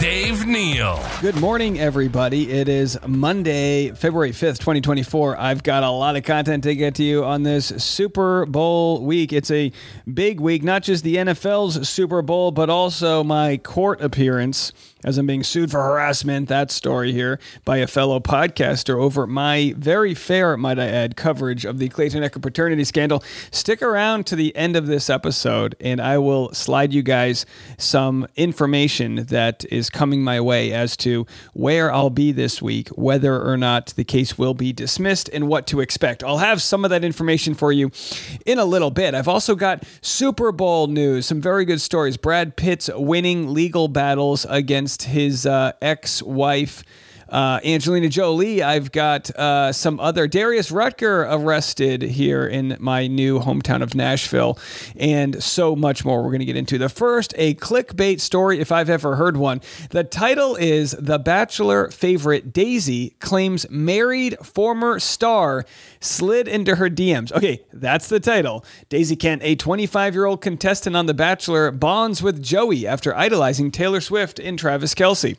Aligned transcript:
Dave 0.00 0.46
Neal. 0.46 0.98
Good 1.20 1.36
morning, 1.36 1.78
everybody. 1.78 2.50
It 2.50 2.70
is 2.70 2.98
Monday, 3.06 3.90
February 3.90 4.30
5th, 4.30 4.58
2024. 4.58 5.38
I've 5.38 5.62
got 5.62 5.82
a 5.82 5.90
lot 5.90 6.16
of 6.16 6.24
content 6.24 6.64
to 6.64 6.74
get 6.74 6.94
to 6.94 7.04
you 7.04 7.22
on 7.22 7.42
this 7.42 7.66
Super 7.66 8.46
Bowl 8.46 9.04
week. 9.04 9.30
It's 9.34 9.50
a 9.50 9.70
big 10.10 10.40
week, 10.40 10.62
not 10.62 10.84
just 10.84 11.04
the 11.04 11.16
NFL's 11.16 11.86
Super 11.86 12.22
Bowl, 12.22 12.50
but 12.50 12.70
also 12.70 13.22
my 13.22 13.58
court 13.58 14.00
appearance 14.00 14.72
as 15.04 15.18
I'm 15.18 15.26
being 15.26 15.42
sued 15.42 15.70
for 15.70 15.82
harassment. 15.82 16.48
That 16.48 16.70
story 16.70 17.12
here 17.12 17.38
by 17.64 17.78
a 17.78 17.86
fellow 17.86 18.20
podcaster 18.20 19.00
over 19.00 19.26
my 19.26 19.74
very 19.76 20.14
fair, 20.14 20.56
might 20.56 20.78
I 20.78 20.86
add, 20.86 21.16
coverage 21.16 21.64
of 21.64 21.78
the 21.78 21.88
Clayton 21.88 22.22
Echard 22.22 22.42
paternity 22.42 22.84
scandal. 22.84 23.22
Stick 23.50 23.82
around 23.82 24.26
to 24.26 24.36
the 24.36 24.54
end 24.56 24.76
of 24.76 24.86
this 24.86 25.08
episode, 25.08 25.76
and 25.80 26.00
I 26.00 26.18
will 26.18 26.52
slide 26.52 26.92
you 26.92 27.02
guys 27.02 27.46
some 27.78 28.26
information 28.36 29.26
that 29.26 29.64
is 29.70 29.90
coming 29.90 30.22
my 30.22 30.40
way 30.40 30.72
as 30.72 30.96
to 30.98 31.26
where 31.52 31.92
I'll 31.92 32.10
be 32.10 32.32
this 32.32 32.60
week, 32.60 32.88
whether 32.90 33.40
or 33.40 33.56
not 33.56 33.88
the 33.96 34.04
case 34.04 34.36
will 34.36 34.54
be 34.54 34.72
dismissed, 34.72 35.30
and 35.32 35.48
what 35.48 35.66
to 35.68 35.80
expect. 35.80 36.22
I'll 36.24 36.38
have 36.38 36.60
some 36.60 36.84
of 36.84 36.90
that 36.90 37.04
information 37.04 37.54
for 37.54 37.72
you 37.72 37.90
in 38.44 38.58
a 38.58 38.64
little 38.64 38.90
bit. 38.90 39.14
I've 39.14 39.28
also 39.28 39.54
got 39.54 39.84
Super 40.02 40.52
Bowl 40.52 40.86
news, 40.88 41.26
some 41.26 41.40
very 41.40 41.64
good 41.64 41.80
stories. 41.80 42.16
Brad 42.16 42.56
Pitt's 42.56 42.90
winning 42.94 43.54
legal 43.54 43.88
battles 43.88 44.46
against 44.48 44.89
his 44.98 45.46
uh, 45.46 45.72
ex 45.80 46.22
wife. 46.22 46.82
Uh, 47.30 47.60
Angelina 47.64 48.08
Jolie. 48.08 48.62
I've 48.62 48.90
got 48.90 49.30
uh, 49.36 49.72
some 49.72 50.00
other 50.00 50.26
Darius 50.26 50.72
Rucker 50.72 51.22
arrested 51.22 52.02
here 52.02 52.44
in 52.46 52.76
my 52.80 53.06
new 53.06 53.38
hometown 53.38 53.82
of 53.82 53.94
Nashville, 53.94 54.58
and 54.96 55.40
so 55.42 55.76
much 55.76 56.04
more 56.04 56.22
we're 56.22 56.30
going 56.30 56.40
to 56.40 56.44
get 56.44 56.56
into. 56.56 56.76
The 56.76 56.88
first, 56.88 57.32
a 57.36 57.54
clickbait 57.54 58.20
story, 58.20 58.58
if 58.58 58.72
I've 58.72 58.90
ever 58.90 59.16
heard 59.16 59.36
one. 59.36 59.60
The 59.90 60.02
title 60.02 60.56
is 60.56 60.96
The 60.98 61.18
Bachelor 61.18 61.90
favorite 61.90 62.52
Daisy 62.52 63.10
claims 63.20 63.68
married 63.70 64.36
former 64.44 64.98
star 64.98 65.64
slid 66.00 66.48
into 66.48 66.76
her 66.76 66.90
DMs. 66.90 67.30
Okay, 67.32 67.62
that's 67.72 68.08
the 68.08 68.18
title. 68.20 68.64
Daisy 68.88 69.14
Kent, 69.16 69.42
a 69.44 69.54
25 69.54 70.14
year 70.14 70.24
old 70.24 70.40
contestant 70.40 70.96
on 70.96 71.06
The 71.06 71.14
Bachelor, 71.14 71.70
bonds 71.70 72.22
with 72.22 72.42
Joey 72.42 72.86
after 72.86 73.14
idolizing 73.16 73.70
Taylor 73.70 74.00
Swift 74.00 74.40
and 74.40 74.58
Travis 74.58 74.94
Kelce. 74.94 75.36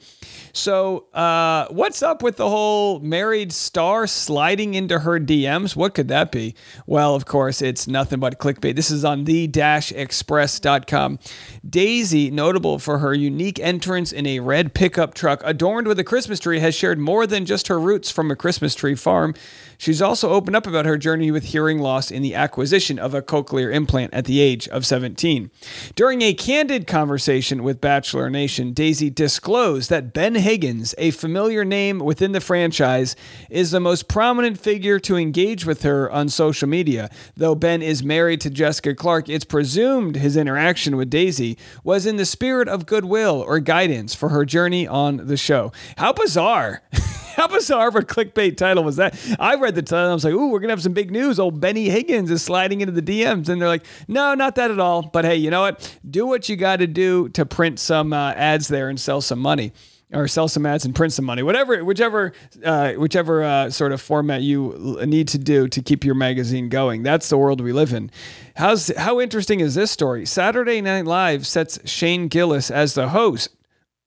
So, 0.53 1.05
uh, 1.13 1.67
what's 1.81 2.03
up 2.03 2.21
with 2.21 2.37
the 2.37 2.47
whole 2.47 2.99
married 2.99 3.51
star 3.51 4.05
sliding 4.05 4.75
into 4.75 4.99
her 4.99 5.19
DMs? 5.19 5.75
What 5.75 5.95
could 5.95 6.09
that 6.09 6.31
be? 6.31 6.53
Well, 6.85 7.15
of 7.15 7.25
course, 7.25 7.59
it's 7.59 7.87
nothing 7.87 8.19
but 8.19 8.37
clickbait. 8.37 8.75
This 8.75 8.91
is 8.91 9.03
on 9.03 9.23
the-express.com. 9.23 11.19
Daisy, 11.67 12.29
notable 12.29 12.77
for 12.77 12.99
her 12.99 13.15
unique 13.15 13.59
entrance 13.59 14.11
in 14.11 14.27
a 14.27 14.41
red 14.41 14.75
pickup 14.75 15.15
truck 15.15 15.41
adorned 15.43 15.87
with 15.87 15.97
a 15.97 16.03
Christmas 16.03 16.39
tree, 16.39 16.59
has 16.59 16.75
shared 16.75 16.99
more 16.99 17.25
than 17.25 17.47
just 17.47 17.67
her 17.67 17.79
roots 17.79 18.11
from 18.11 18.29
a 18.29 18.35
Christmas 18.35 18.75
tree 18.75 18.93
farm. 18.93 19.33
She's 19.81 19.99
also 19.99 20.29
opened 20.29 20.55
up 20.55 20.67
about 20.67 20.85
her 20.85 20.99
journey 20.99 21.31
with 21.31 21.45
hearing 21.45 21.79
loss 21.79 22.11
in 22.11 22.21
the 22.21 22.35
acquisition 22.35 22.99
of 22.99 23.15
a 23.15 23.21
cochlear 23.23 23.73
implant 23.73 24.13
at 24.13 24.25
the 24.25 24.39
age 24.39 24.67
of 24.67 24.85
17. 24.85 25.49
During 25.95 26.21
a 26.21 26.35
candid 26.35 26.85
conversation 26.85 27.63
with 27.63 27.81
Bachelor 27.81 28.29
Nation, 28.29 28.73
Daisy 28.73 29.09
disclosed 29.09 29.89
that 29.89 30.13
Ben 30.13 30.35
Higgins, 30.35 30.93
a 30.99 31.09
familiar 31.09 31.65
name 31.65 31.97
within 31.97 32.31
the 32.31 32.39
franchise, 32.39 33.15
is 33.49 33.71
the 33.71 33.79
most 33.79 34.07
prominent 34.07 34.59
figure 34.59 34.99
to 34.99 35.17
engage 35.17 35.65
with 35.65 35.81
her 35.81 36.11
on 36.11 36.29
social 36.29 36.69
media. 36.69 37.09
Though 37.35 37.55
Ben 37.55 37.81
is 37.81 38.03
married 38.03 38.41
to 38.41 38.51
Jessica 38.51 38.93
Clarke, 38.93 39.29
it's 39.29 39.45
presumed 39.45 40.15
his 40.15 40.37
interaction 40.37 40.95
with 40.95 41.09
Daisy 41.09 41.57
was 41.83 42.05
in 42.05 42.17
the 42.17 42.25
spirit 42.25 42.67
of 42.67 42.85
goodwill 42.85 43.43
or 43.47 43.59
guidance 43.59 44.13
for 44.13 44.29
her 44.29 44.45
journey 44.45 44.87
on 44.87 45.25
the 45.25 45.37
show. 45.37 45.71
How 45.97 46.13
bizarre! 46.13 46.83
How 47.41 47.47
bizarre 47.47 47.87
of 47.87 47.95
a 47.95 48.01
clickbait 48.01 48.55
title 48.55 48.83
was 48.83 48.97
that? 48.97 49.17
I 49.39 49.55
read 49.55 49.73
the 49.73 49.81
title. 49.81 50.11
I 50.11 50.13
was 50.13 50.23
like, 50.23 50.35
"Ooh, 50.35 50.49
we're 50.49 50.59
gonna 50.59 50.73
have 50.73 50.83
some 50.83 50.93
big 50.93 51.09
news." 51.09 51.39
Old 51.39 51.59
Benny 51.59 51.89
Higgins 51.89 52.29
is 52.29 52.43
sliding 52.43 52.81
into 52.81 52.91
the 52.93 53.01
DMs, 53.01 53.49
and 53.49 53.59
they're 53.59 53.67
like, 53.67 53.83
"No, 54.07 54.35
not 54.35 54.53
that 54.57 54.69
at 54.69 54.79
all." 54.79 55.01
But 55.01 55.25
hey, 55.25 55.37
you 55.37 55.49
know 55.49 55.61
what? 55.61 55.97
Do 56.07 56.27
what 56.27 56.49
you 56.49 56.55
got 56.55 56.75
to 56.75 56.85
do 56.85 57.29
to 57.29 57.43
print 57.43 57.79
some 57.79 58.13
uh, 58.13 58.33
ads 58.33 58.67
there 58.67 58.89
and 58.89 58.99
sell 58.99 59.21
some 59.21 59.39
money 59.39 59.73
or 60.13 60.27
sell 60.27 60.47
some 60.47 60.67
ads 60.67 60.85
and 60.85 60.93
print 60.93 61.13
some 61.13 61.25
money, 61.25 61.41
whatever, 61.41 61.83
whichever, 61.83 62.31
uh, 62.63 62.91
whichever 62.91 63.43
uh, 63.43 63.71
sort 63.71 63.91
of 63.91 63.99
format 63.99 64.43
you 64.43 64.99
need 65.07 65.27
to 65.29 65.39
do 65.39 65.67
to 65.67 65.81
keep 65.81 66.03
your 66.03 66.13
magazine 66.13 66.69
going. 66.69 67.01
That's 67.01 67.27
the 67.27 67.39
world 67.39 67.59
we 67.59 67.73
live 67.73 67.91
in. 67.91 68.11
How's 68.55 68.95
how 68.95 69.19
interesting 69.19 69.61
is 69.61 69.73
this 69.73 69.89
story? 69.89 70.27
Saturday 70.27 70.79
Night 70.79 71.05
Live 71.05 71.47
sets 71.47 71.79
Shane 71.89 72.27
Gillis 72.27 72.69
as 72.69 72.93
the 72.93 73.09
host. 73.09 73.49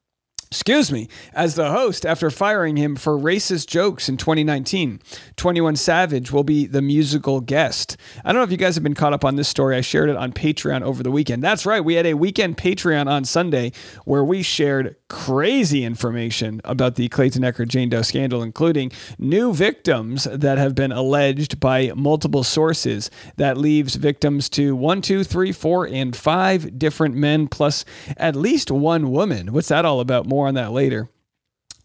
excuse 0.54 0.92
me, 0.92 1.08
as 1.34 1.56
the 1.56 1.72
host 1.72 2.06
after 2.06 2.30
firing 2.30 2.78
him 2.78 2.96
for 2.96 3.18
racist 3.18 3.66
jokes 3.66 4.08
in 4.08 4.18
2019. 4.18 5.02
21 5.36 5.76
Savage 5.76 6.32
will 6.32 6.44
be 6.44 6.68
the 6.68 6.82
musical 6.82 7.42
guest. 7.42 7.98
I 8.24 8.32
don't 8.32 8.40
know 8.40 8.44
if 8.44 8.52
you 8.52 8.58
guys 8.58 8.76
have 8.76 8.84
been 8.84 8.94
caught 8.94 9.14
up 9.14 9.26
on 9.26 9.36
this 9.36 9.48
story. 9.48 9.76
I 9.76 9.82
shared 9.82 10.12
it 10.12 10.16
on 10.16 10.32
Patreon 10.32 10.84
over 10.84 11.02
the 11.02 11.10
weekend. 11.10 11.44
That's 11.44 11.66
right, 11.66 11.84
we 11.84 11.96
had 11.96 12.06
a 12.06 12.14
weekend 12.14 12.58
Patreon 12.58 13.08
on 13.08 13.26
Sunday 13.26 13.72
where 14.06 14.24
we 14.24 14.44
shared 14.44 14.96
crazy 15.10 15.84
information 15.84 16.62
about 16.64 16.96
the 16.96 17.08
Clayton 17.10 17.42
Echard 17.42 17.70
Jane 17.70 17.90
Doe 17.90 18.04
scandal, 18.04 18.44
including 18.44 18.92
new 19.18 19.54
victims 19.54 20.26
that 20.26 20.60
have 20.60 20.76
been 20.76 20.92
alleged 20.92 21.60
by 21.60 21.92
multiple 21.96 22.44
sources. 22.44 23.10
That 23.38 23.58
leaves 23.58 23.96
victims 23.96 24.50
to 24.50 24.76
one, 24.76 25.02
two, 25.02 25.24
three, 25.24 25.52
four, 25.52 25.88
and 25.88 26.16
five 26.16 26.78
different 26.78 27.16
men, 27.16 27.48
plus 27.48 27.86
at 28.18 28.36
least 28.36 28.70
one 28.70 29.12
woman. 29.12 29.52
What's 29.52 29.70
that 29.70 29.86
all 29.86 30.00
about? 30.00 30.28
More 30.28 30.43
on 30.48 30.56
that 30.56 30.72
later. 30.72 31.10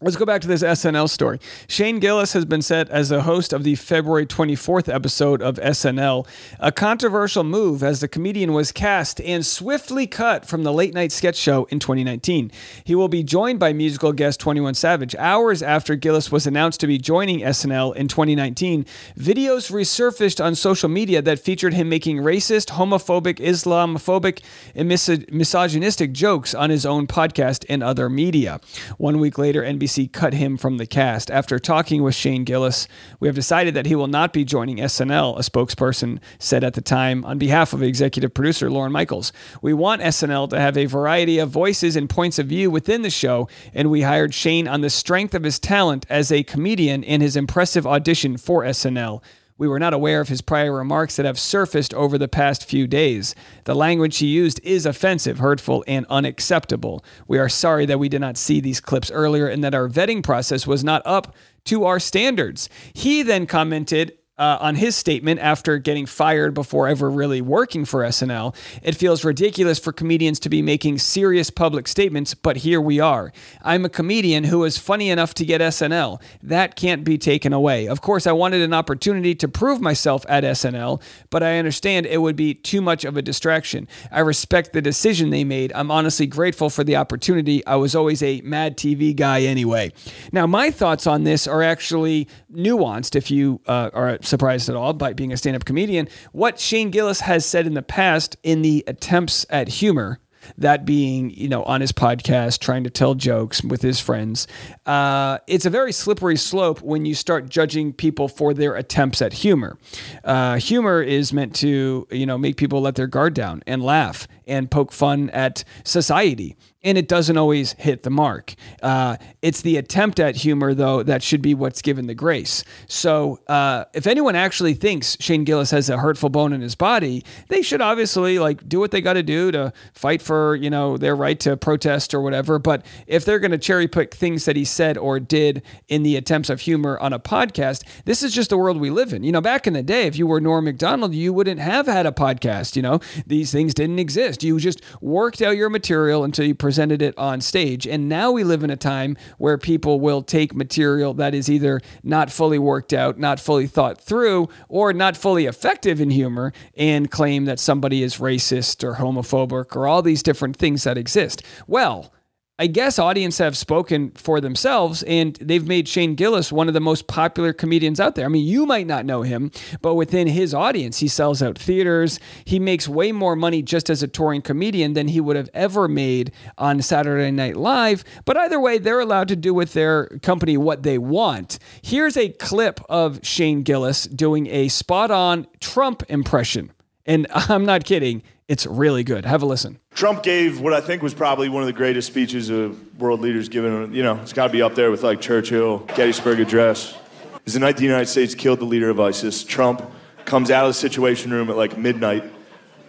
Let's 0.01 0.15
go 0.15 0.23
back 0.23 0.39
to 0.43 0.47
this 0.47 0.63
SNL 0.63 1.09
story. 1.09 1.41
Shane 1.67 1.99
Gillis 1.99 2.31
has 2.31 2.45
been 2.45 2.61
set 2.61 2.87
as 2.87 3.09
the 3.09 3.23
host 3.23 3.51
of 3.51 3.65
the 3.65 3.75
February 3.75 4.25
24th 4.25 4.87
episode 4.87 5.41
of 5.41 5.55
SNL, 5.57 6.25
a 6.57 6.71
controversial 6.71 7.43
move 7.43 7.83
as 7.83 7.99
the 7.99 8.07
comedian 8.07 8.53
was 8.53 8.71
cast 8.71 9.19
and 9.19 9.45
swiftly 9.45 10.07
cut 10.07 10.45
from 10.45 10.63
the 10.63 10.71
late 10.71 10.93
night 10.93 11.11
sketch 11.11 11.35
show 11.35 11.65
in 11.65 11.79
2019. 11.79 12.49
He 12.85 12.95
will 12.95 13.09
be 13.09 13.23
joined 13.23 13.59
by 13.59 13.73
musical 13.73 14.13
guest 14.13 14.39
21 14.39 14.75
Savage. 14.75 15.15
Hours 15.15 15.61
after 15.61 15.97
Gillis 15.97 16.31
was 16.31 16.47
announced 16.47 16.79
to 16.79 16.87
be 16.87 16.97
joining 16.97 17.41
SNL 17.41 17.93
in 17.97 18.07
2019, 18.07 18.85
videos 19.17 19.69
resurfaced 19.69 20.41
on 20.41 20.55
social 20.55 20.87
media 20.87 21.21
that 21.21 21.39
featured 21.39 21.73
him 21.73 21.89
making 21.89 22.19
racist, 22.19 22.69
homophobic, 22.69 23.39
Islamophobic, 23.39 24.41
and 24.75 24.87
mis- 24.87 25.25
misogynistic 25.29 26.13
jokes 26.13 26.55
on 26.55 26.69
his 26.69 26.85
own 26.85 27.05
podcast 27.05 27.65
and 27.67 27.83
other 27.83 28.09
media. 28.09 28.61
One 28.97 29.19
week 29.19 29.37
later, 29.37 29.61
NBC 29.61 29.88
cut 30.07 30.33
him 30.33 30.57
from 30.57 30.77
the 30.77 30.85
cast. 30.85 31.31
After 31.31 31.59
talking 31.59 32.03
with 32.03 32.15
Shane 32.15 32.43
Gillis, 32.43 32.87
we 33.19 33.27
have 33.27 33.35
decided 33.35 33.73
that 33.73 33.85
he 33.85 33.95
will 33.95 34.07
not 34.07 34.33
be 34.33 34.45
joining 34.45 34.77
SNL, 34.77 35.37
a 35.37 35.41
spokesperson 35.41 36.19
said 36.37 36.63
at 36.63 36.73
the 36.73 36.81
time 36.81 37.25
on 37.25 37.37
behalf 37.37 37.73
of 37.73 37.81
executive 37.81 38.33
producer 38.33 38.69
Lorne 38.69 38.91
Michaels. 38.91 39.31
We 39.61 39.73
want 39.73 40.01
SNL 40.01 40.49
to 40.51 40.59
have 40.59 40.77
a 40.77 40.85
variety 40.85 41.39
of 41.39 41.49
voices 41.49 41.95
and 41.95 42.09
points 42.09 42.39
of 42.39 42.47
view 42.47 42.69
within 42.71 43.01
the 43.01 43.09
show, 43.09 43.47
and 43.73 43.89
we 43.89 44.01
hired 44.01 44.33
Shane 44.33 44.67
on 44.67 44.81
the 44.81 44.89
strength 44.89 45.33
of 45.33 45.43
his 45.43 45.59
talent 45.59 46.05
as 46.09 46.31
a 46.31 46.43
comedian 46.43 47.03
and 47.03 47.21
his 47.21 47.35
impressive 47.35 47.87
audition 47.87 48.37
for 48.37 48.63
SNL. 48.63 49.21
We 49.59 49.67
were 49.67 49.77
not 49.77 49.93
aware 49.93 50.21
of 50.21 50.29
his 50.29 50.41
prior 50.41 50.73
remarks 50.73 51.17
that 51.17 51.25
have 51.25 51.37
surfaced 51.37 51.93
over 51.93 52.17
the 52.17 52.29
past 52.29 52.63
few 52.63 52.87
days. 52.87 53.35
The 53.65 53.75
language 53.75 54.17
he 54.17 54.27
used 54.27 54.61
is 54.63 54.85
offensive, 54.85 55.39
hurtful, 55.39 55.83
and 55.85 56.05
unacceptable. 56.09 57.03
We 57.27 57.39
are 57.39 57.49
sorry 57.49 57.85
that 57.87 57.99
we 57.99 58.07
did 58.07 58.21
not 58.21 58.37
see 58.37 58.61
these 58.61 58.79
clips 58.79 59.11
earlier 59.11 59.47
and 59.47 59.61
that 59.65 59.75
our 59.75 59.89
vetting 59.89 60.23
process 60.23 60.65
was 60.65 60.81
not 60.81 61.01
up 61.03 61.35
to 61.65 61.83
our 61.83 61.99
standards. 61.99 62.69
He 62.93 63.21
then 63.21 63.45
commented, 63.45 64.17
uh, 64.39 64.57
on 64.61 64.75
his 64.75 64.95
statement 64.95 65.39
after 65.41 65.77
getting 65.77 66.05
fired 66.05 66.53
before 66.53 66.87
ever 66.87 67.11
really 67.11 67.41
working 67.41 67.83
for 67.83 68.03
SNL. 68.03 68.55
It 68.81 68.95
feels 68.95 69.25
ridiculous 69.25 69.77
for 69.77 69.91
comedians 69.91 70.39
to 70.39 70.49
be 70.49 70.61
making 70.61 70.99
serious 70.99 71.49
public 71.49 71.87
statements, 71.87 72.33
but 72.33 72.57
here 72.57 72.79
we 72.79 73.01
are. 73.01 73.33
I'm 73.61 73.83
a 73.83 73.89
comedian 73.89 74.45
who 74.45 74.63
is 74.63 74.77
funny 74.77 75.09
enough 75.09 75.33
to 75.35 75.45
get 75.45 75.59
SNL. 75.59 76.21
That 76.41 76.77
can't 76.77 77.03
be 77.03 77.17
taken 77.17 77.51
away. 77.51 77.87
Of 77.87 78.01
course, 78.01 78.25
I 78.25 78.31
wanted 78.31 78.61
an 78.61 78.73
opportunity 78.73 79.35
to 79.35 79.49
prove 79.49 79.81
myself 79.81 80.25
at 80.29 80.45
SNL, 80.45 81.01
but 81.29 81.43
I 81.43 81.57
understand 81.57 82.05
it 82.05 82.21
would 82.21 82.37
be 82.37 82.53
too 82.53 82.81
much 82.81 83.03
of 83.03 83.17
a 83.17 83.21
distraction. 83.21 83.87
I 84.09 84.21
respect 84.21 84.71
the 84.71 84.81
decision 84.81 85.31
they 85.31 85.43
made. 85.43 85.73
I'm 85.75 85.91
honestly 85.91 86.27
grateful 86.27 86.69
for 86.69 86.85
the 86.85 86.95
opportunity. 86.95 87.65
I 87.65 87.75
was 87.75 87.93
always 87.93 88.23
a 88.23 88.39
Mad 88.41 88.77
TV 88.77 89.13
guy 89.13 89.41
anyway. 89.41 89.91
Now, 90.31 90.47
my 90.47 90.71
thoughts 90.71 91.05
on 91.05 91.25
this 91.25 91.45
are 91.45 91.61
actually 91.61 92.29
nuanced 92.53 93.17
if 93.17 93.29
you 93.29 93.59
uh, 93.67 93.89
are 93.93 94.17
surprised 94.29 94.69
at 94.69 94.75
all 94.75 94.93
by 94.93 95.13
being 95.13 95.33
a 95.33 95.37
stand 95.37 95.55
up 95.55 95.65
comedian. 95.65 96.07
What 96.31 96.59
Shane 96.59 96.91
Gillis 96.91 97.21
has 97.21 97.45
said 97.45 97.67
in 97.67 97.73
the 97.73 97.81
past 97.81 98.37
in 98.43 98.61
the 98.61 98.83
attempts 98.87 99.45
at 99.49 99.67
humor 99.67 100.19
that 100.57 100.85
being, 100.85 101.31
you 101.31 101.49
know, 101.49 101.63
on 101.63 101.81
his 101.81 101.91
podcast, 101.91 102.59
trying 102.59 102.83
to 102.83 102.89
tell 102.89 103.15
jokes 103.15 103.63
with 103.63 103.81
his 103.81 103.99
friends. 103.99 104.47
Uh, 104.85 105.37
it's 105.47 105.65
a 105.65 105.69
very 105.69 105.91
slippery 105.91 106.37
slope 106.37 106.81
when 106.81 107.05
you 107.05 107.13
start 107.13 107.49
judging 107.49 107.93
people 107.93 108.27
for 108.27 108.53
their 108.53 108.75
attempts 108.75 109.21
at 109.21 109.33
humor. 109.33 109.77
Uh, 110.23 110.57
humor 110.57 111.01
is 111.01 111.33
meant 111.33 111.55
to, 111.55 112.07
you 112.11 112.25
know, 112.25 112.37
make 112.37 112.57
people 112.57 112.81
let 112.81 112.95
their 112.95 113.07
guard 113.07 113.33
down 113.33 113.61
and 113.67 113.83
laugh 113.83 114.27
and 114.49 114.69
poke 114.69 114.91
fun 114.91 115.29
at 115.29 115.63
society 115.83 116.57
and 116.81 116.97
it 116.97 117.07
doesn't 117.07 117.37
always 117.37 117.73
hit 117.73 118.03
the 118.03 118.09
mark. 118.09 118.55
Uh, 118.81 119.17
it's 119.41 119.61
the 119.61 119.77
attempt 119.77 120.19
at 120.19 120.35
humor, 120.35 120.73
though, 120.73 121.03
that 121.03 121.21
should 121.21 121.41
be 121.41 121.53
what's 121.53 121.81
given 121.81 122.07
the 122.07 122.13
grace. 122.13 122.63
So, 122.87 123.39
uh, 123.47 123.85
if 123.93 124.07
anyone 124.07 124.35
actually 124.35 124.73
thinks 124.75 125.17
Shane 125.19 125.43
Gillis 125.43 125.71
has 125.71 125.89
a 125.89 125.97
hurtful 125.97 126.29
bone 126.29 126.53
in 126.53 126.61
his 126.61 126.75
body, 126.75 127.23
they 127.49 127.61
should 127.61 127.81
obviously 127.81 128.39
like 128.39 128.67
do 128.67 128.79
what 128.79 128.91
they 128.91 129.01
got 129.01 129.13
to 129.13 129.23
do 129.23 129.51
to 129.51 129.73
fight 129.93 130.21
for 130.21 130.55
you 130.55 130.69
know 130.69 130.97
their 130.97 131.15
right 131.15 131.39
to 131.41 131.57
protest 131.57 132.13
or 132.13 132.21
whatever. 132.21 132.59
But 132.59 132.85
if 133.07 133.25
they're 133.25 133.39
going 133.39 133.51
to 133.51 133.57
cherry 133.57 133.87
pick 133.87 134.13
things 134.13 134.45
that 134.45 134.55
he 134.55 134.65
said 134.65 134.97
or 134.97 135.19
did 135.19 135.61
in 135.87 136.03
the 136.03 136.15
attempts 136.15 136.49
of 136.49 136.61
humor 136.61 136.97
on 136.99 137.11
a 137.11 137.19
podcast, 137.19 137.83
this 138.05 138.23
is 138.23 138.33
just 138.33 138.49
the 138.49 138.57
world 138.57 138.79
we 138.79 138.89
live 138.89 139.11
in. 139.11 139.23
You 139.23 139.33
know, 139.33 139.41
back 139.41 139.67
in 139.67 139.73
the 139.73 139.83
day, 139.83 140.03
if 140.03 140.15
you 140.15 140.27
were 140.27 140.39
Norm 140.39 140.65
Macdonald, 140.65 141.13
you 141.13 141.33
wouldn't 141.33 141.59
have 141.59 141.87
had 141.87 142.05
a 142.05 142.11
podcast. 142.11 142.77
You 142.77 142.83
know, 142.83 142.99
these 143.27 143.51
things 143.51 143.73
didn't 143.73 143.99
exist. 143.99 144.38
You 144.43 144.59
just 144.59 144.81
worked 145.01 145.41
out 145.41 145.57
your 145.57 145.69
material 145.69 146.23
until 146.23 146.45
you 146.45 146.55
presented 146.55 147.01
it 147.01 147.17
on 147.17 147.41
stage. 147.41 147.87
And 147.87 148.09
now 148.09 148.31
we 148.31 148.43
live 148.43 148.63
in 148.63 148.69
a 148.69 148.77
time 148.77 149.17
where 149.37 149.57
people 149.57 149.99
will 149.99 150.21
take 150.21 150.55
material 150.55 151.13
that 151.15 151.33
is 151.33 151.49
either 151.49 151.81
not 152.03 152.31
fully 152.31 152.59
worked 152.59 152.93
out, 152.93 153.17
not 153.17 153.39
fully 153.39 153.67
thought 153.67 153.99
through, 154.01 154.49
or 154.67 154.93
not 154.93 155.17
fully 155.17 155.45
effective 155.45 155.99
in 155.99 156.09
humor 156.09 156.53
and 156.75 157.11
claim 157.11 157.45
that 157.45 157.59
somebody 157.59 158.03
is 158.03 158.17
racist 158.17 158.83
or 158.83 158.95
homophobic 158.95 159.75
or 159.75 159.87
all 159.87 160.01
these 160.01 160.23
different 160.23 160.57
things 160.57 160.83
that 160.83 160.97
exist. 160.97 161.43
Well, 161.67 162.11
I 162.61 162.67
guess 162.67 162.99
audience 162.99 163.37
have 163.37 163.55
spoken 163.55 164.11
for 164.11 164.41
themselves 164.41 165.01
and 165.03 165.35
they've 165.35 165.65
made 165.65 165.87
Shane 165.87 166.15
Gillis 166.15 166.51
one 166.51 166.67
of 166.67 166.73
the 166.73 166.81
most 166.81 167.07
popular 167.07 167.53
comedians 167.53 168.01
out 168.01 168.15
there. 168.15 168.25
I 168.25 168.27
mean, 168.27 168.45
you 168.45 168.65
might 168.65 168.85
not 168.85 169.05
know 169.05 169.21
him, 169.21 169.51
but 169.81 169.95
within 169.95 170.27
his 170.27 170.53
audience, 170.53 170.99
he 170.99 171.07
sells 171.07 171.41
out 171.41 171.57
theaters. 171.57 172.19
He 172.43 172.59
makes 172.59 172.85
way 172.85 173.13
more 173.13 173.37
money 173.37 173.61
just 173.61 173.89
as 173.89 174.03
a 174.03 174.09
touring 174.09 174.41
comedian 174.41 174.91
than 174.91 175.07
he 175.07 175.21
would 175.21 175.37
have 175.37 175.49
ever 175.53 175.87
made 175.87 176.33
on 176.57 176.81
Saturday 176.81 177.31
Night 177.31 177.55
Live. 177.55 178.03
But 178.25 178.35
either 178.35 178.59
way, 178.59 178.77
they're 178.77 178.99
allowed 178.99 179.29
to 179.29 179.37
do 179.37 179.53
with 179.53 179.71
their 179.71 180.07
company 180.21 180.57
what 180.57 180.83
they 180.83 180.97
want. 180.97 181.59
Here's 181.81 182.17
a 182.17 182.27
clip 182.27 182.81
of 182.89 183.21
Shane 183.23 183.63
Gillis 183.63 184.03
doing 184.03 184.47
a 184.47 184.67
spot 184.67 185.11
on 185.11 185.47
Trump 185.61 186.03
impression. 186.09 186.73
And 187.05 187.25
I'm 187.33 187.63
not 187.63 187.85
kidding. 187.85 188.21
It's 188.49 188.65
really 188.65 189.03
good. 189.03 189.25
Have 189.25 189.43
a 189.43 189.45
listen. 189.45 189.79
Trump 189.93 190.23
gave 190.23 190.59
what 190.59 190.73
I 190.73 190.81
think 190.81 191.03
was 191.03 191.13
probably 191.13 191.49
one 191.49 191.61
of 191.61 191.67
the 191.67 191.73
greatest 191.73 192.07
speeches 192.07 192.49
of 192.49 192.99
world 192.99 193.21
leaders 193.21 193.47
given. 193.47 193.93
You 193.93 194.01
know, 194.01 194.15
it's 194.15 194.33
got 194.33 194.47
to 194.47 194.51
be 194.51 194.63
up 194.63 194.73
there 194.73 194.89
with 194.89 195.03
like 195.03 195.21
Churchill, 195.21 195.77
Gettysburg 195.95 196.39
Address. 196.39 196.97
Is 197.45 197.53
the 197.53 197.59
night 197.59 197.77
the 197.77 197.83
United 197.83 198.07
States 198.07 198.33
killed 198.33 198.59
the 198.59 198.65
leader 198.65 198.89
of 198.89 198.99
ISIS. 198.99 199.43
Trump 199.43 199.83
comes 200.25 200.49
out 200.49 200.65
of 200.65 200.71
the 200.71 200.73
Situation 200.73 201.31
Room 201.31 201.51
at 201.51 201.57
like 201.57 201.77
midnight 201.77 202.23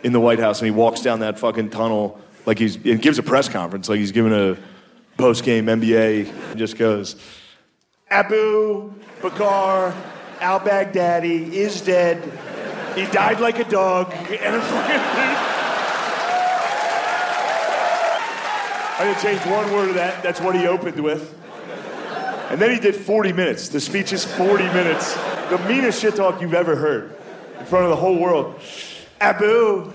in 0.03 0.13
the 0.13 0.21
White 0.21 0.39
House 0.39 0.61
and 0.61 0.67
he 0.67 0.71
walks 0.71 1.03
down 1.03 1.21
that 1.21 1.39
fucking 1.39 1.69
tunnel 1.69 2.19
like 2.47 2.59
he's 2.59 2.77
and 2.77 3.03
gives 3.03 3.19
a 3.19 3.23
press 3.23 3.47
conference 3.47 3.91
like 3.91 3.99
he's 3.99 4.13
giving 4.13 4.33
a 4.33 4.57
post 5.19 5.45
game 5.45 5.67
NBA 5.67 6.33
and 6.51 6.59
just 6.59 6.79
goes, 6.79 7.17
Abu 8.09 8.95
Bakr 9.21 9.95
al 10.41 10.61
Baghdadi 10.61 11.53
is 11.53 11.83
dead. 11.83 12.17
He 12.95 13.07
died 13.07 13.41
like 13.41 13.59
a 13.59 13.65
dog. 13.65 14.13
And 14.13 14.63
I 19.01 19.05
didn't 19.05 19.23
change 19.23 19.41
one 19.47 19.73
word 19.73 19.89
of 19.89 19.95
that. 19.95 20.23
That's 20.23 20.41
what 20.41 20.55
he 20.55 20.67
opened 20.67 21.01
with. 21.01 21.35
And 22.51 22.61
then 22.61 22.71
he 22.71 22.81
did 22.81 22.97
40 22.97 23.33
minutes. 23.33 23.69
The 23.69 23.81
speech 23.81 24.13
is 24.13 24.25
40 24.25 24.65
minutes. 24.65 25.15
The 25.49 25.59
meanest 25.69 26.03
shit 26.03 26.17
talk 26.17 26.43
you've 26.43 26.53
ever 26.53 26.77
heard 26.77 27.17
in 27.59 27.65
front 27.67 27.85
of 27.85 27.91
the 27.91 27.97
whole 27.97 28.19
world. 28.19 28.61
Abu. 29.21 29.93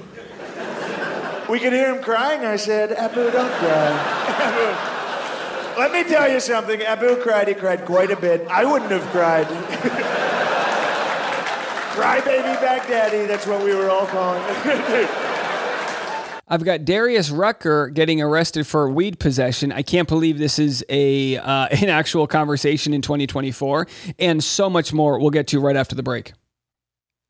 We 1.50 1.60
could 1.60 1.74
hear 1.74 1.94
him 1.94 2.02
crying. 2.02 2.46
I 2.46 2.56
said, 2.56 2.94
Abu, 2.94 3.30
don't 3.30 3.52
cry. 3.52 4.96
Let 5.78 5.92
me 5.92 6.04
tell 6.04 6.32
you 6.32 6.40
something. 6.40 6.82
Abu 6.82 7.18
cried. 7.18 7.48
He 7.50 7.54
cried 7.54 7.86
quite 7.86 8.10
a 8.10 8.16
bit. 8.16 8.48
I 8.48 8.66
wouldn't 8.66 8.90
have 8.92 9.04
cried. 9.12 9.46
Cry 11.96 12.20
baby 12.20 12.50
Baghdadi. 12.60 13.26
That's 13.26 13.48
what 13.48 13.64
we 13.64 13.74
were 13.74 13.90
all 13.90 14.06
calling. 14.06 14.44
I've 16.48 16.66
got 16.66 16.84
Darius 16.84 17.32
Rucker 17.32 17.88
getting 17.88 18.22
arrested 18.22 18.68
for 18.68 18.90
weed 18.90 19.18
possession. 19.18 19.72
I 19.72 19.82
can't 19.82 20.08
believe 20.08 20.38
this 20.38 20.60
is 20.60 20.84
a 20.90 21.38
uh, 21.38 21.68
an 21.72 21.88
actual 21.88 22.28
conversation 22.28 22.94
in 22.94 23.02
2024, 23.02 23.88
and 24.20 24.44
so 24.44 24.70
much 24.70 24.92
more. 24.92 25.20
We'll 25.20 25.30
get 25.30 25.48
to 25.48 25.62
right 25.62 25.78
after 25.78 25.96
the 25.96 26.04
break. 26.04 26.34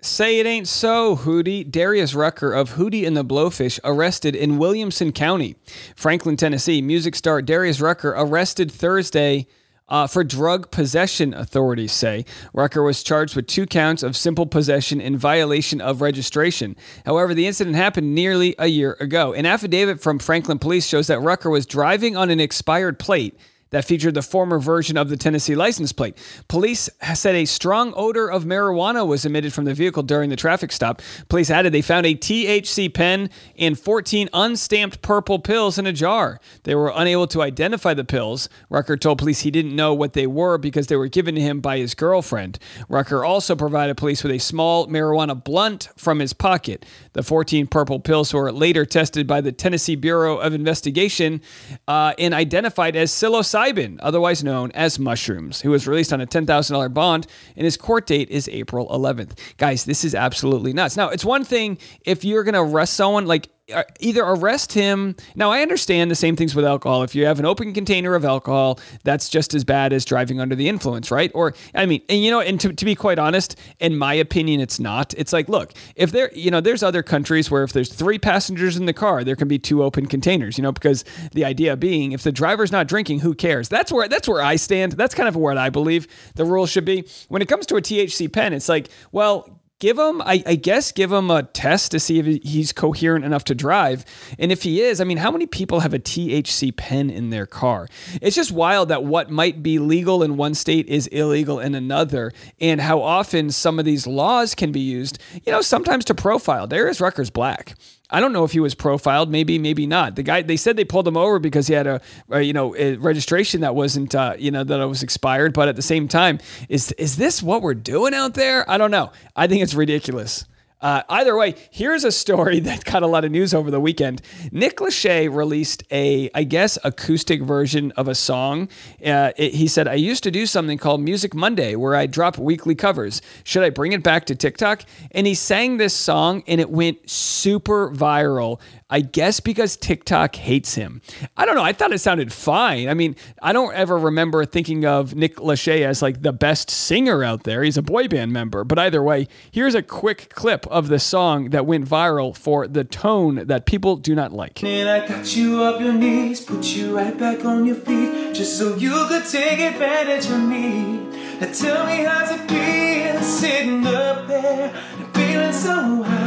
Say 0.01 0.39
it 0.39 0.47
ain't 0.47 0.68
so, 0.68 1.15
Hootie. 1.15 1.69
Darius 1.69 2.15
Rucker 2.15 2.51
of 2.51 2.73
Hootie 2.73 3.06
and 3.06 3.15
the 3.15 3.23
Blowfish 3.23 3.79
arrested 3.83 4.35
in 4.35 4.57
Williamson 4.57 5.11
County, 5.11 5.57
Franklin, 5.95 6.38
Tennessee. 6.38 6.81
Music 6.81 7.15
star 7.15 7.44
Darius 7.44 7.79
Rucker 7.79 8.15
arrested 8.18 8.71
Thursday 8.71 9.45
uh, 9.87 10.07
for 10.07 10.23
drug 10.23 10.71
possession, 10.71 11.33
authorities 11.33 11.91
say. 11.91 12.25
Rucker 12.53 12.81
was 12.83 13.03
charged 13.03 13.35
with 13.35 13.47
two 13.47 13.65
counts 13.65 14.03
of 14.03 14.17
simple 14.17 14.45
possession 14.45 14.99
in 14.99 15.17
violation 15.17 15.81
of 15.81 16.01
registration. 16.01 16.75
However, 17.05 17.33
the 17.33 17.47
incident 17.47 17.75
happened 17.75 18.15
nearly 18.15 18.55
a 18.57 18.67
year 18.67 18.97
ago. 18.99 19.33
An 19.33 19.45
affidavit 19.45 20.01
from 20.01 20.19
Franklin 20.19 20.59
Police 20.59 20.87
shows 20.87 21.07
that 21.07 21.19
Rucker 21.19 21.49
was 21.49 21.65
driving 21.65 22.17
on 22.17 22.29
an 22.29 22.39
expired 22.39 22.99
plate 22.99 23.37
that 23.71 23.85
featured 23.85 24.13
the 24.13 24.21
former 24.21 24.59
version 24.59 24.97
of 24.97 25.09
the 25.09 25.17
Tennessee 25.17 25.56
license 25.56 25.91
plate. 25.91 26.17
Police 26.47 26.89
said 27.13 27.35
a 27.35 27.45
strong 27.45 27.94
odor 27.95 28.29
of 28.29 28.44
marijuana 28.44 29.06
was 29.06 29.25
emitted 29.25 29.53
from 29.53 29.65
the 29.65 29.73
vehicle 29.73 30.03
during 30.03 30.29
the 30.29 30.35
traffic 30.35 30.71
stop. 30.71 31.01
Police 31.29 31.50
added 31.50 31.73
they 31.73 31.81
found 31.81 32.06
a 32.06 32.15
THC 32.15 32.94
pen 32.94 33.29
and 33.57 33.77
14 33.77 34.29
unstamped 34.33 35.01
purple 35.01 35.39
pills 35.39 35.77
in 35.77 35.88
a 35.88 35.94
jar. 35.94 36.39
They 36.63 36.75
were 36.75 36.91
unable 36.95 37.27
to 37.27 37.41
identify 37.41 37.94
the 37.94 38.06
pills. 38.06 38.50
Rucker 38.69 38.97
told 38.97 39.17
police 39.17 39.41
he 39.41 39.51
didn't 39.51 39.75
know 39.75 39.94
what 39.94 40.13
they 40.13 40.27
were 40.27 40.57
because 40.57 40.88
they 40.88 40.95
were 40.95 41.07
given 41.07 41.35
to 41.35 41.41
him 41.41 41.59
by 41.59 41.77
his 41.77 41.95
girlfriend. 41.95 42.59
Rucker 42.88 43.25
also 43.25 43.56
provided 43.56 43.97
police 43.97 44.23
with 44.23 44.31
a 44.31 44.39
small 44.39 44.88
marijuana 44.88 45.41
blunt 45.41 45.89
from 45.97 46.19
his 46.19 46.33
pocket. 46.33 46.85
The 47.13 47.23
14 47.23 47.68
purple 47.68 48.00
pills 48.00 48.33
were 48.33 48.51
later 48.51 48.85
tested 48.85 49.27
by 49.27 49.41
the 49.41 49.51
Tennessee 49.51 49.95
Bureau 49.95 50.37
of 50.37 50.54
Investigation 50.54 51.42
uh, 51.87 52.13
and 52.19 52.33
identified 52.33 52.95
as 52.95 53.11
psilocybin 53.11 53.55
otherwise 54.02 54.44
known 54.44 54.71
as 54.74 55.00
mushrooms, 55.00 55.62
who 55.62 55.71
was 55.71 55.88
released 55.88 56.12
on 56.12 56.21
a 56.21 56.28
$10,000 56.28 56.94
bond, 56.94 57.28
and 57.56 57.66
his 57.66 57.78
court 57.78 58.06
date 58.06 58.30
is 58.30 58.50
April 58.50 58.88
11th. 58.90 59.38
Guys, 59.57 59.85
this 59.85 60.04
is 60.04 60.14
absolutely 60.14 60.74
nuts. 60.74 60.97
Now, 60.97 61.09
it's 61.09 61.26
one 61.26 61.44
thing 61.44 61.78
if 62.06 62.26
you're 62.26 62.44
going 62.44 62.54
to 62.54 62.62
arrest 62.62 62.94
someone, 62.94 63.26
like 63.26 63.50
Uh, 63.74 63.81
either 64.00 64.24
arrest 64.24 64.74
him. 64.74 65.16
Now, 65.34 65.50
I 65.50 65.64
understand 65.64 66.12
the 66.12 66.16
same 66.16 66.36
things 66.36 66.54
with 66.54 66.66
alcohol. 66.66 67.02
If 67.02 67.16
you 67.16 67.26
have 67.26 67.40
an 67.40 67.45
open 67.45 67.74
container 67.74 68.14
of 68.14 68.24
alcohol, 68.24 68.80
that's 69.04 69.28
just 69.28 69.56
as 69.56 69.64
bad 69.64 69.92
as 69.92 70.06
driving 70.06 70.40
under 70.40 70.54
the 70.54 70.69
influence, 70.69 71.10
right? 71.10 71.31
Or, 71.34 71.56
I 71.74 71.88
mean, 71.88 72.04
and 72.07 72.24
you 72.24 72.30
know, 72.30 72.42
and 72.42 72.60
to, 72.60 72.72
to 72.72 72.86
be 72.86 72.94
quite 72.94 73.18
honest, 73.18 73.57
in 73.80 73.98
my 73.98 74.14
opinion, 74.14 74.62
it's 74.62 74.80
not. 74.80 75.16
It's 75.18 75.34
like, 75.34 75.50
look, 75.50 75.74
if 75.95 76.12
there, 76.12 76.31
you 76.36 76.52
know, 76.52 76.62
there's 76.62 76.84
other 76.84 77.02
countries 77.02 77.50
where 77.50 77.64
if 77.64 77.74
there's 77.74 77.92
three 77.92 78.19
passengers 78.19 78.78
in 78.78 78.86
the 78.86 78.94
car, 78.94 79.24
there 79.24 79.36
can 79.36 79.48
be 79.48 79.57
two 79.57 79.81
open 79.81 80.06
containers, 80.06 80.60
you 80.60 80.62
know, 80.62 80.72
because 80.72 81.04
the 81.31 81.44
idea 81.44 81.76
being 81.76 82.12
if 82.12 82.22
the 82.22 82.31
driver's 82.31 82.72
not 82.72 82.88
drinking, 82.88 83.22
who 83.22 83.34
cares? 83.34 83.68
That's 83.68 83.92
where, 83.92 84.07
that's 84.07 84.28
where 84.28 84.44
I 84.44 84.57
stand. 84.57 84.92
That's 84.92 85.16
kind 85.16 85.28
of 85.28 85.36
what 85.36 85.57
I 85.57 85.72
believe 85.72 86.07
the 86.36 86.45
rule 86.45 86.68
should 86.68 86.86
be. 86.86 87.07
When 87.30 87.42
it 87.42 87.48
comes 87.48 87.66
to 87.66 87.78
a 87.78 87.81
THC 87.81 88.31
pen, 88.31 88.54
it's 88.54 88.69
like, 88.69 88.90
well, 89.12 89.60
give 89.85 89.99
him 89.99 90.19
I, 90.23 90.42
I, 90.47 90.56
guess 90.56 90.92
give 90.92 91.11
him 91.11 91.30
a 91.30 91.44
test 91.44 91.92
to 91.92 91.99
see 91.99 92.18
if 92.18 92.25
he's 92.42 92.73
coherent 92.73 93.23
enough 93.23 93.44
to 93.44 93.54
drive. 93.54 94.04
And 94.39 94.51
if 94.51 94.63
he 94.63 94.81
is 94.81 94.99
i 94.99 95.04
mean 95.04 95.18
how 95.18 95.30
many 95.30 95.45
people 95.45 95.81
have 95.81 95.94
a 95.94 95.99
thc 95.99 96.75
pen 96.75 97.11
in 97.11 97.30
their 97.30 97.45
car? 97.45 97.87
It's 98.19 98.35
just 98.35 98.51
wild 98.51 98.89
that 98.89 99.04
what 99.04 99.30
might 99.30 99.61
be 99.61 99.77
legal 99.77 100.23
in 100.23 100.37
one 100.37 100.56
state 100.56 100.87
is 100.87 101.06
illegal 101.07 101.59
in 101.59 101.75
another 101.75 102.31
and 102.59 102.81
how 102.81 102.99
often 102.99 103.51
some 103.51 103.77
of 103.77 103.85
these 103.85 104.07
laws 104.07 104.56
can 104.56 104.71
be 104.71 104.80
used 104.80 105.19
you 105.45 105.51
know 105.51 105.61
sometimes 105.61 106.04
to 106.06 106.15
profile. 106.15 106.65
Darius 106.65 106.99
rucker's 106.99 107.30
black 107.30 107.75
I 108.09 108.19
don't 108.19 108.33
know 108.33 108.44
if 108.44 108.52
he 108.52 108.59
was 108.59 108.76
profiled. 108.76 109.31
Maybe, 109.31 109.57
maybe 109.57 109.88
not. 109.88 110.16
The 110.16 110.24
guy 110.24 110.42
they 110.42 110.57
said 110.57 110.76
they 110.76 110.85
pulled 110.85 111.07
him 111.07 111.18
over 111.18 111.40
because 111.40 111.68
he 111.68 111.74
had 111.74 111.88
a, 111.88 112.02
a 112.30 112.42
you 112.42 112.54
know 112.54 112.76
a 112.76 112.95
registration 112.97 113.62
that 113.62 113.76
wasn't 113.76 114.14
uh, 114.14 114.35
you 114.38 114.52
know 114.52 114.64
that 114.64 114.88
was 114.88 115.04
expired. 115.04 115.54
But 115.54 115.68
at 115.68 115.76
the 115.76 115.81
same 115.81 116.07
time, 116.07 116.40
is 116.69 116.92
is 116.94 117.18
this 117.18 117.42
what 117.42 117.62
we're 117.62 117.74
doing 117.74 118.14
out 118.14 118.35
there? 118.35 118.69
I 118.69 118.78
don't 118.78 118.92
know. 118.92 119.12
I 119.35 119.47
think 119.47 119.64
it's 119.64 119.74
ridiculous. 119.74 120.45
Uh, 120.85 121.01
either 121.09 121.35
way, 121.35 121.56
here's 121.71 122.04
a 122.04 122.11
story 122.11 122.59
that 122.69 122.85
got 122.85 123.01
a 123.01 123.07
lot 123.07 123.25
of 123.25 123.31
news 123.31 123.56
over 123.56 123.71
the 123.71 123.80
weekend. 123.80 124.21
Nick 124.51 124.77
Lachey 124.77 125.33
released 125.33 125.81
a, 125.89 126.30
I 126.35 126.44
guess, 126.44 126.77
acoustic 126.83 127.42
version 127.42 127.92
of 127.94 128.07
a 128.07 128.13
song. 128.13 128.69
Uh, 129.04 129.31
it, 129.35 129.56
he 129.56 129.68
said, 129.68 129.87
I 129.87 129.95
used 129.95 130.21
to 130.25 130.31
do 130.31 130.45
something 130.45 130.77
called 130.77 131.01
Music 131.01 131.33
Monday 131.33 131.75
where 131.75 131.95
I 131.95 132.06
drop 132.06 132.37
weekly 132.37 132.75
covers. 132.75 133.23
Should 133.45 133.63
I 133.63 133.71
bring 133.71 133.94
it 133.94 134.04
back 134.04 134.27
to 134.27 134.35
TikTok? 134.35 134.83
And 135.09 135.25
he 135.25 135.33
sang 135.33 135.77
this 135.77 135.95
song 135.95 136.44
and 136.45 136.61
it 136.61 136.69
went 136.69 137.09
super 137.09 137.89
viral. 137.89 138.59
I 138.87 139.01
guess 139.01 139.39
because 139.39 139.77
TikTok 139.77 140.35
hates 140.35 140.75
him. 140.75 141.01
I 141.35 141.45
don't 141.45 141.56
know. 141.56 141.63
I 141.63 141.73
thought 141.73 141.92
it 141.92 141.99
sounded 141.99 142.31
fine. 142.31 142.87
I 142.87 142.94
mean, 142.94 143.15
I 143.42 143.51
don't 143.51 143.73
ever 143.73 143.97
remember 143.97 144.45
thinking 144.45 144.85
of 144.85 145.15
Nick 145.15 145.37
Lachey 145.37 145.81
as 145.81 146.04
like 146.04 146.21
the 146.21 146.31
best 146.31 146.69
singer 146.69 147.23
out 147.23 147.44
there. 147.44 147.63
He's 147.63 147.77
a 147.77 147.81
boy 147.81 148.07
band 148.07 148.31
member. 148.31 148.63
But 148.63 148.77
either 148.77 149.01
way, 149.01 149.27
here's 149.49 149.73
a 149.73 149.81
quick 149.81 150.30
clip 150.30 150.68
of 150.68 150.87
the 150.87 150.99
song 150.99 151.49
that 151.49 151.65
went 151.65 151.89
viral 151.89 152.35
for 152.35 152.68
the 152.68 152.83
tone 152.83 153.47
that 153.47 153.65
people 153.65 153.95
do 153.95 154.13
not 154.13 154.31
like. 154.31 154.63
And 154.63 154.87
I 154.87 155.07
got 155.07 155.35
you 155.35 155.63
off 155.63 155.81
your 155.81 155.94
knees, 155.94 156.42
put 156.42 156.63
you 156.63 156.95
right 156.95 157.18
back 157.18 157.44
on 157.44 157.65
your 157.65 157.77
feet, 157.77 158.35
just 158.35 158.57
so 158.57 158.75
you 158.75 159.07
could 159.07 159.25
take 159.25 159.59
advantage 159.59 160.27
of 160.27 160.42
me. 160.42 160.97
Now 161.39 161.51
tell 161.51 161.85
me 161.87 162.04
how's 162.04 162.31
it 162.31 162.47
feel 162.47 163.21
sitting 163.21 163.85
up 163.87 164.27
there 164.27 164.73
feeling 165.13 165.54
so 165.54 166.04
high, 166.04 166.24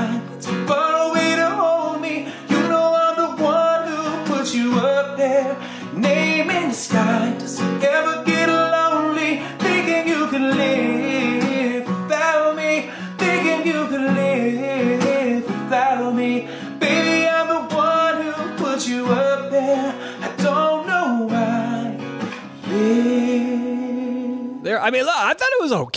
you 4.55 4.79
up 4.79 5.17
there, 5.17 5.57
name 5.95 6.51
in 6.51 6.69
the 6.69 6.75
sky. 6.75 7.35
Does 7.39 7.61
it 7.61 7.85
ever 7.85 8.28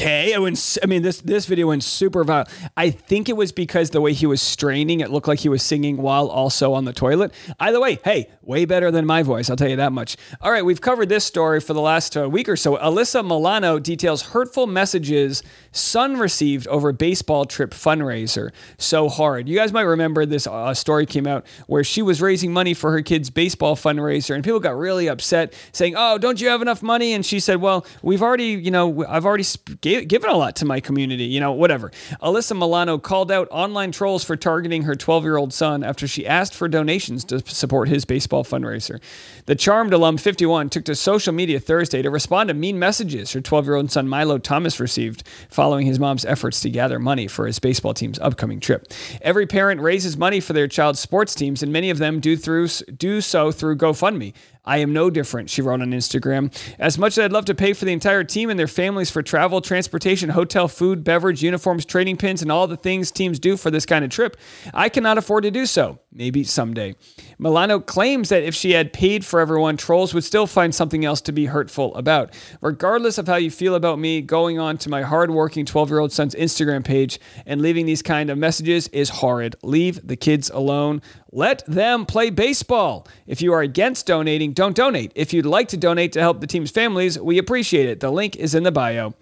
okay. 0.01 0.34
It 0.34 0.41
went, 0.41 0.77
I 0.81 0.86
mean, 0.88 1.01
this 1.01 1.22
this 1.22 1.46
video 1.46 1.67
went 1.67 1.84
super 1.84 2.24
viral. 2.25 2.50
I 2.75 2.89
think 2.89 3.29
it 3.29 3.38
was 3.38 3.51
because 3.51 3.91
the 3.91 4.01
way 4.01 4.13
he 4.13 4.25
was 4.25 4.41
straining, 4.41 5.00
it 5.00 5.12
looked 5.12 5.27
like 5.27 5.39
he 5.39 5.50
was 5.50 5.63
singing 5.63 5.98
while 5.98 6.27
also 6.27 6.74
on 6.74 6.86
the 6.86 6.93
toilet. 6.93 7.34
Either 7.60 7.79
way, 7.79 8.00
hey, 8.03 8.29
way 8.41 8.65
better 8.65 8.91
than 8.91 9.05
my 9.05 9.24
voice. 9.24 9.50
I'll 9.50 9.55
tell 9.55 9.70
you 9.70 9.75
that 9.77 9.91
much. 9.91 10.17
All 10.41 10.51
right, 10.51 10.65
we've 10.65 10.81
covered 10.81 11.10
this 11.10 11.24
story 11.24 11.60
for 11.60 11.74
the 11.74 11.81
last 11.81 12.17
uh, 12.17 12.29
week 12.29 12.50
or 12.50 12.55
so. 12.55 12.77
Alyssa 12.77 13.24
Milano 13.24 13.79
details 13.79 14.22
hurtful 14.22 14.67
messages 14.67 15.43
son 15.72 16.17
received 16.17 16.67
over 16.67 16.91
baseball 16.91 17.46
trip 17.46 17.72
fundraiser. 17.72 18.51
So 18.77 19.10
hard. 19.10 19.48
You 19.48 19.55
guys 19.55 19.72
might 19.72 19.81
remember 19.81 20.25
this 20.25 20.48
uh, 20.48 20.74
story 20.74 21.05
came 21.05 21.27
out 21.27 21.46
where 21.67 21.84
she 21.84 22.01
was 22.01 22.22
raising 22.22 22.51
money 22.51 22.74
for 22.74 22.91
her 22.91 23.01
kids' 23.01 23.29
baseball 23.29 23.75
fundraiser, 23.75 24.36
and 24.36 24.43
people 24.43 24.60
got 24.60 24.77
really 24.77 25.08
upset, 25.08 25.53
saying, 25.72 25.96
"Oh, 25.98 26.17
don't 26.17 26.41
you 26.41 26.50
have 26.50 26.62
enough 26.62 26.81
money?" 26.81 27.13
And 27.13 27.25
she 27.25 27.39
said, 27.39 27.62
"Well, 27.62 27.86
we've 28.01 28.22
already, 28.22 28.46
you 28.46 28.72
know, 28.72 29.05
I've 29.08 29.25
already 29.25 29.43
sp- 29.46 29.79
gave, 29.92 30.08
given 30.08 30.30
a 30.30 30.38
lot 30.38 30.56
to 30.58 30.66
my 30.66 30.80
community, 30.80 31.26
you 31.26 31.40
know, 31.40 31.52
whatever." 31.52 31.92
Alyssa 32.22 32.58
Milano 32.58 32.98
called 32.98 33.32
out 33.32 33.48
online 33.52 33.92
trolls 33.92 34.24
for 34.24 34.36
targeting 34.36 34.84
her 34.84 34.96
12-year-old 34.96 35.54
son 35.54 35.84
after 35.84 36.08
she 36.08 36.26
asked 36.28 36.54
for 36.54 36.68
donations 36.68 37.24
to 37.26 37.42
support 37.46 37.88
his 37.88 38.06
baseball 38.06 38.44
fundraiser. 38.44 39.00
The 39.46 39.56
charmed 39.56 39.94
alum 39.94 40.18
51 40.18 40.70
took 40.70 40.86
to 40.86 40.96
social 40.96 41.34
media 41.34 41.60
Thursday 41.60 42.02
to 42.02 42.10
respond 42.10 42.48
to 42.48 42.54
mean 42.54 42.80
messages 42.80 43.34
her 43.34 43.42
12-year-old 43.42 43.92
son 43.92 44.08
Milo 44.08 44.38
Thomas 44.38 44.80
received 44.80 45.24
following 45.50 45.86
his 45.86 46.00
mom's 46.00 46.26
efforts 46.26 46.62
to 46.62 46.70
gather 46.70 47.00
money 47.00 47.28
for 47.28 47.46
his 47.46 47.60
baseball 47.60 47.94
team's 47.94 48.20
upcoming 48.20 48.60
trip. 48.60 48.88
Every 49.22 49.48
parent 49.48 49.82
raises 49.82 50.18
money 50.18 50.40
for 50.40 50.54
their 50.54 50.68
child's 50.68 51.00
sports 51.00 51.36
teams, 51.36 51.64
and 51.64 51.72
many 51.72 51.90
of 51.90 51.98
them 51.98 52.20
do 52.20 52.38
through 52.38 52.68
do 52.98 53.22
so 53.22 53.52
through 53.52 53.78
GoFundMe. 53.78 54.34
I 54.63 54.77
am 54.77 54.94
no 54.94 55.10
different, 55.10 55.50
she 55.50 55.62
wrote 55.63 55.82
on 55.82 55.91
Instagram. 55.91 56.53
As 56.77 56.98
much 56.98 57.18
as 57.18 57.25
I'd 57.25 57.32
love 57.32 57.46
to 57.46 57.56
pay 57.56 57.74
for 57.74 57.86
the 57.86 57.94
entire 57.94 58.24
team 58.24 58.51
and 58.51 58.60
their 58.60 58.68
families 58.68 59.10
for 59.10 59.24
travel, 59.24 59.60
transportation, 59.60 60.30
hotel, 60.30 60.68
food, 60.68 61.03
beverage, 61.03 61.41
uniforms, 61.41 61.84
trading 61.84 62.15
pins, 62.15 62.44
and 62.44 62.51
all 62.51 62.68
the 62.68 62.77
things 62.77 63.10
teams 63.10 63.39
do 63.39 63.58
for 63.58 63.72
this 63.72 63.88
kind 63.88 64.06
of 64.06 64.12
trip, 64.12 64.38
I 64.72 64.89
cannot 64.89 65.18
afford 65.18 65.44
to 65.46 65.51
do 65.51 65.65
so. 65.65 66.00
Maybe 66.13 66.44
someday. 66.44 66.96
Milano 67.39 67.80
claims 67.80 68.30
that 68.30 68.44
if 68.44 68.53
she 68.53 68.72
had 68.74 68.94
paid 68.94 69.25
for 69.25 69.39
everyone, 69.39 69.77
trolls 69.77 70.13
would 70.13 70.25
still 70.25 70.46
find 70.46 70.75
something 70.75 71.06
else 71.06 71.22
to 71.22 71.32
be 71.32 71.46
hurtful 71.46 71.96
about. 71.96 72.34
Regardless 72.60 73.18
of 73.18 73.27
how 73.27 73.38
you 73.38 73.50
feel 73.50 73.75
about 73.75 73.98
me, 73.98 74.22
going 74.22 74.60
on 74.60 74.77
to 74.80 74.89
my 74.89 75.01
hardworking 75.01 75.65
12 75.65 75.89
year 75.89 76.00
old 76.00 76.12
son's 76.12 76.36
Instagram 76.36 76.84
page 76.84 77.20
and 77.46 77.62
leaving 77.62 77.86
these 77.86 78.01
kind 78.01 78.30
of 78.30 78.38
messages 78.38 78.89
is 78.89 79.10
horrid. 79.10 79.56
Leave 79.63 80.06
the 80.06 80.18
kids 80.18 80.50
alone. 80.50 81.01
Let 81.32 81.66
them 81.66 82.06
play 82.06 82.30
baseball. 82.30 83.08
If 83.26 83.42
you 83.42 83.54
are 83.54 83.62
against 83.62 84.06
donating, 84.06 84.52
don't 84.52 84.76
donate. 84.76 85.14
If 85.16 85.32
you'd 85.32 85.46
like 85.46 85.70
to 85.70 85.78
donate 85.78 86.12
to 86.14 86.20
help 86.20 86.42
the 86.42 86.48
team's 86.48 86.72
families, 86.72 87.18
we 87.18 87.38
appreciate 87.38 87.88
it. 87.88 88.02
The 88.02 88.12
link 88.12 88.36
is 88.36 88.54
in 88.54 88.64
the 88.64 88.72
bio. 88.72 89.14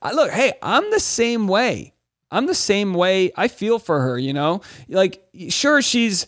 Uh, 0.00 0.12
look, 0.14 0.30
hey, 0.30 0.54
I'm 0.62 0.90
the 0.90 1.00
same 1.00 1.46
way. 1.46 1.92
I'm 2.30 2.46
the 2.46 2.54
same 2.54 2.94
way. 2.94 3.32
I 3.36 3.48
feel 3.48 3.78
for 3.78 4.00
her, 4.00 4.18
you 4.18 4.32
know? 4.32 4.62
Like, 4.88 5.22
sure, 5.48 5.82
she's 5.82 6.26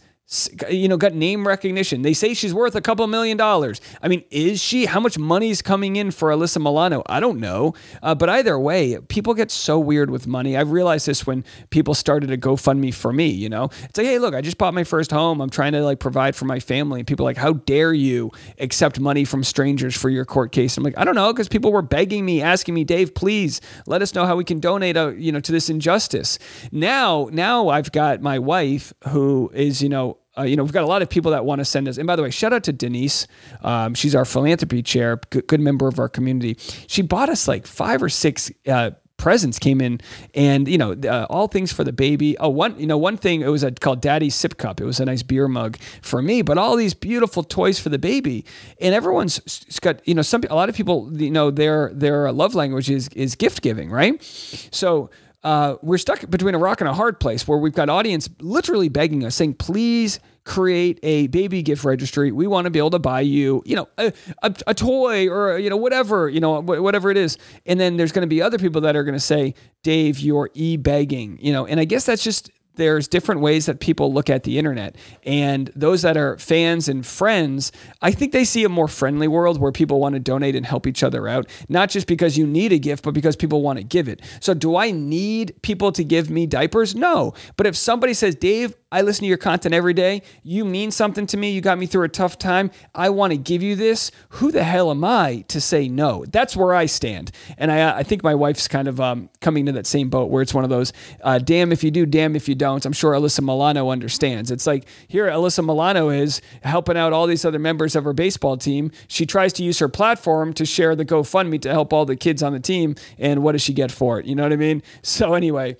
you 0.70 0.87
know, 0.87 0.96
got 0.96 1.12
name 1.12 1.46
recognition. 1.46 2.02
They 2.02 2.14
say 2.14 2.34
she's 2.34 2.54
worth 2.54 2.76
a 2.76 2.80
couple 2.80 3.04
million 3.08 3.37
dollars. 3.37 3.80
I 4.00 4.06
mean, 4.06 4.22
is 4.30 4.62
she? 4.62 4.87
How 4.87 5.00
much 5.00 5.18
money 5.18 5.50
is 5.50 5.60
coming 5.60 5.96
in 5.96 6.12
for 6.12 6.30
Alyssa 6.30 6.58
Milano? 6.58 7.02
I 7.06 7.18
don't 7.18 7.40
know. 7.40 7.75
Uh, 8.00 8.14
but 8.14 8.28
either 8.28 8.56
way, 8.58 8.99
people 9.08 9.34
get 9.34 9.50
so 9.50 9.78
weird 9.78 10.08
with 10.08 10.28
money. 10.28 10.56
I 10.56 10.60
realized 10.60 11.06
this 11.06 11.26
when 11.26 11.44
people 11.70 11.94
started 11.94 12.30
a 12.30 12.38
GoFundMe 12.38 12.94
for 12.94 13.12
me. 13.12 13.26
You 13.26 13.49
know, 13.49 13.64
it's 13.64 13.99
like, 13.99 14.06
hey, 14.06 14.20
look, 14.20 14.34
I 14.34 14.40
just 14.40 14.56
bought 14.56 14.72
my 14.72 14.84
first 14.84 15.10
home. 15.10 15.40
I'm 15.40 15.50
trying 15.50 15.72
to 15.72 15.82
like 15.82 15.99
provide 15.99 16.37
for 16.37 16.44
my 16.44 16.60
family. 16.60 17.00
And 17.00 17.08
people 17.08 17.26
are 17.26 17.30
like, 17.30 17.37
how 17.37 17.54
dare 17.54 17.92
you 17.92 18.30
accept 18.58 19.00
money 19.00 19.25
from 19.25 19.42
strangers 19.42 19.96
for 19.96 20.10
your 20.10 20.25
court 20.25 20.52
case? 20.52 20.76
I'm 20.76 20.84
like, 20.84 20.96
I 20.96 21.04
don't 21.04 21.16
know, 21.16 21.32
because 21.32 21.49
people 21.49 21.72
were 21.72 21.82
begging 21.82 22.25
me, 22.25 22.40
asking 22.40 22.75
me, 22.75 22.84
Dave, 22.84 23.16
please 23.16 23.60
let 23.87 24.00
us 24.00 24.14
know 24.14 24.26
how 24.26 24.37
we 24.37 24.44
can 24.44 24.60
donate, 24.60 24.96
uh, 24.96 25.08
you 25.08 25.32
know, 25.32 25.40
to 25.40 25.50
this 25.50 25.68
injustice. 25.68 26.38
Now, 26.70 27.28
now 27.32 27.68
I've 27.68 27.90
got 27.90 28.22
my 28.22 28.38
wife 28.38 28.92
who 29.08 29.50
is, 29.52 29.82
you 29.82 29.88
know, 29.88 30.18
uh, 30.40 30.44
you 30.44 30.56
know, 30.56 30.62
we've 30.62 30.73
got 30.73 30.85
a 30.85 30.88
lot 30.88 31.02
of 31.02 31.11
people 31.11 31.30
that 31.32 31.44
want 31.44 31.59
to 31.59 31.64
send 31.64 31.88
us. 31.88 31.99
And 31.99 32.06
by 32.06 32.16
the 32.16 32.23
way, 32.23 32.30
shout 32.30 32.52
out 32.52 32.64
to 32.64 32.73
Denise. 32.73 33.26
Um, 33.62 33.94
she's 33.94 34.14
our 34.14 34.25
philanthropy 34.25 34.82
chair, 34.82 35.20
good, 35.30 35.47
good, 35.47 35.61
member 35.61 35.87
of 35.87 35.99
our 35.99 36.09
community. 36.09 36.56
She 36.87 37.02
bought 37.02 37.28
us 37.28 37.47
like 37.47 37.66
five 37.66 38.02
or 38.02 38.09
six. 38.09 38.50
Uh, 38.66 38.92
presents 39.16 39.59
came 39.59 39.82
in 39.82 40.00
and 40.35 40.66
you 40.66 40.78
know 40.78 40.92
uh, 40.92 41.26
all 41.28 41.47
things 41.47 41.70
for 41.70 41.85
the 41.85 41.92
baby 41.92 42.38
oh 42.38 42.49
one 42.49 42.75
you 42.80 42.87
know 42.87 42.97
one 42.97 43.18
thing 43.18 43.42
it 43.42 43.49
was 43.49 43.62
a, 43.62 43.70
called 43.70 44.00
daddy's 44.00 44.35
sip 44.35 44.56
cup 44.56 44.80
it 44.80 44.85
was 44.87 44.99
a 44.99 45.04
nice 45.04 45.23
beer 45.23 45.47
mug 45.47 45.76
for 46.00 46.23
me 46.23 46.40
but 46.40 46.56
all 46.56 46.75
these 46.75 46.94
beautiful 46.94 47.42
toys 47.42 47.78
for 47.78 47.90
the 47.90 47.99
baby 47.99 48.47
and 48.80 48.94
everyone's 48.94 49.38
got 49.82 50.00
you 50.09 50.14
know 50.14 50.23
some 50.23 50.42
a 50.49 50.54
lot 50.54 50.70
of 50.70 50.75
people 50.75 51.12
you 51.20 51.30
know 51.30 51.50
their 51.50 51.90
their 51.92 52.32
love 52.32 52.54
language 52.54 52.88
is 52.88 53.09
is 53.09 53.35
gift 53.35 53.61
giving 53.61 53.90
right 53.90 54.23
so 54.73 55.11
uh, 55.42 55.76
we're 55.82 55.99
stuck 55.99 56.28
between 56.28 56.54
a 56.54 56.59
rock 56.59 56.80
and 56.80 56.88
a 56.88 56.94
hard 56.94 57.18
place 57.18 57.49
where 57.49 57.59
we've 57.59 57.73
got 57.73 57.88
audience 57.88 58.28
literally 58.40 58.88
begging 58.88 59.25
us, 59.25 59.35
saying, 59.37 59.54
please 59.54 60.20
create 60.44 60.99
a 61.02 61.26
baby 61.28 61.62
gift 61.62 61.85
registry. 61.85 62.32
We 62.32 62.47
want 62.47 62.64
to 62.64 62.70
be 62.70 62.78
able 62.78 62.90
to 62.90 62.99
buy 62.99 63.20
you, 63.20 63.62
you 63.66 63.76
know, 63.76 63.88
a, 63.99 64.12
a, 64.42 64.54
a 64.68 64.75
toy 64.75 65.28
or, 65.28 65.59
you 65.59 65.68
know, 65.68 65.76
whatever, 65.76 66.28
you 66.28 66.40
know, 66.40 66.61
whatever 66.61 67.11
it 67.11 67.16
is. 67.16 67.38
And 67.66 67.78
then 67.78 67.97
there's 67.97 68.12
going 68.12 68.23
to 68.23 68.28
be 68.28 68.40
other 68.40 68.59
people 68.59 68.80
that 68.82 68.97
are 68.97 69.04
going 69.04 69.14
to 69.14 69.20
say, 69.20 69.54
Dave, 69.82 70.18
you're 70.18 70.50
e 70.54 70.76
begging, 70.76 71.38
you 71.40 71.52
know, 71.52 71.66
and 71.66 71.78
I 71.78 71.85
guess 71.85 72.06
that's 72.06 72.25
just, 72.25 72.50
there's 72.80 73.06
different 73.06 73.42
ways 73.42 73.66
that 73.66 73.78
people 73.78 74.12
look 74.12 74.30
at 74.30 74.44
the 74.44 74.58
internet. 74.58 74.96
And 75.25 75.70
those 75.76 76.00
that 76.00 76.16
are 76.16 76.38
fans 76.38 76.88
and 76.88 77.06
friends, 77.06 77.72
I 78.00 78.10
think 78.10 78.32
they 78.32 78.44
see 78.44 78.64
a 78.64 78.70
more 78.70 78.88
friendly 78.88 79.28
world 79.28 79.60
where 79.60 79.70
people 79.70 80.00
want 80.00 80.14
to 80.14 80.18
donate 80.18 80.56
and 80.56 80.64
help 80.64 80.87
each 80.87 81.02
other 81.02 81.28
out, 81.28 81.46
not 81.68 81.90
just 81.90 82.06
because 82.06 82.38
you 82.38 82.46
need 82.46 82.72
a 82.72 82.78
gift, 82.78 83.04
but 83.04 83.12
because 83.12 83.37
people 83.37 83.60
want 83.60 83.78
to 83.78 83.84
give 83.84 84.08
it. 84.08 84.22
So, 84.40 84.54
do 84.54 84.76
I 84.76 84.90
need 84.92 85.60
people 85.62 85.92
to 85.92 86.02
give 86.02 86.30
me 86.30 86.46
diapers? 86.46 86.94
No. 86.94 87.34
But 87.56 87.66
if 87.66 87.76
somebody 87.76 88.14
says, 88.14 88.34
Dave, 88.34 88.75
I 88.92 89.02
listen 89.02 89.22
to 89.22 89.28
your 89.28 89.38
content 89.38 89.72
every 89.72 89.94
day. 89.94 90.22
You 90.42 90.64
mean 90.64 90.90
something 90.90 91.25
to 91.28 91.37
me. 91.37 91.52
You 91.52 91.60
got 91.60 91.78
me 91.78 91.87
through 91.87 92.04
a 92.04 92.08
tough 92.08 92.38
time. 92.38 92.72
I 92.92 93.10
want 93.10 93.32
to 93.32 93.37
give 93.37 93.62
you 93.62 93.76
this. 93.76 94.10
Who 94.30 94.50
the 94.50 94.64
hell 94.64 94.90
am 94.90 95.04
I 95.04 95.44
to 95.49 95.60
say 95.60 95.88
no? 95.88 96.25
That's 96.28 96.56
where 96.56 96.75
I 96.75 96.87
stand. 96.87 97.30
And 97.56 97.70
I, 97.70 97.99
I 97.99 98.02
think 98.02 98.25
my 98.25 98.34
wife's 98.34 98.66
kind 98.66 98.88
of 98.88 99.00
um, 99.00 99.30
coming 99.40 99.66
to 99.66 99.72
that 99.72 99.87
same 99.87 100.08
boat 100.10 100.30
where 100.30 100.42
it's 100.42 100.54
one 100.54 100.64
of 100.64 100.70
those 100.70 100.92
uh, 101.22 101.38
damn 101.38 101.70
if 101.70 101.84
you 101.84 101.92
do, 101.92 102.04
damn 102.04 102.34
if 102.34 102.49
you 102.49 102.56
don't. 102.56 102.69
I'm 102.74 102.92
sure 102.92 103.12
Alyssa 103.12 103.40
Milano 103.40 103.90
understands. 103.90 104.50
It's 104.50 104.66
like 104.66 104.86
here, 105.08 105.28
Alyssa 105.28 105.64
Milano 105.64 106.08
is 106.08 106.40
helping 106.62 106.96
out 106.96 107.12
all 107.12 107.26
these 107.26 107.44
other 107.44 107.58
members 107.58 107.96
of 107.96 108.04
her 108.04 108.12
baseball 108.12 108.56
team. 108.56 108.90
She 109.08 109.26
tries 109.26 109.52
to 109.54 109.62
use 109.62 109.78
her 109.78 109.88
platform 109.88 110.52
to 110.54 110.64
share 110.64 110.94
the 110.94 111.04
GoFundMe 111.04 111.60
to 111.62 111.70
help 111.70 111.92
all 111.92 112.04
the 112.04 112.16
kids 112.16 112.42
on 112.42 112.52
the 112.52 112.60
team. 112.60 112.94
And 113.18 113.42
what 113.42 113.52
does 113.52 113.62
she 113.62 113.72
get 113.72 113.90
for 113.90 114.18
it? 114.20 114.26
You 114.26 114.34
know 114.34 114.42
what 114.42 114.52
I 114.52 114.56
mean? 114.56 114.82
So, 115.02 115.34
anyway. 115.34 115.76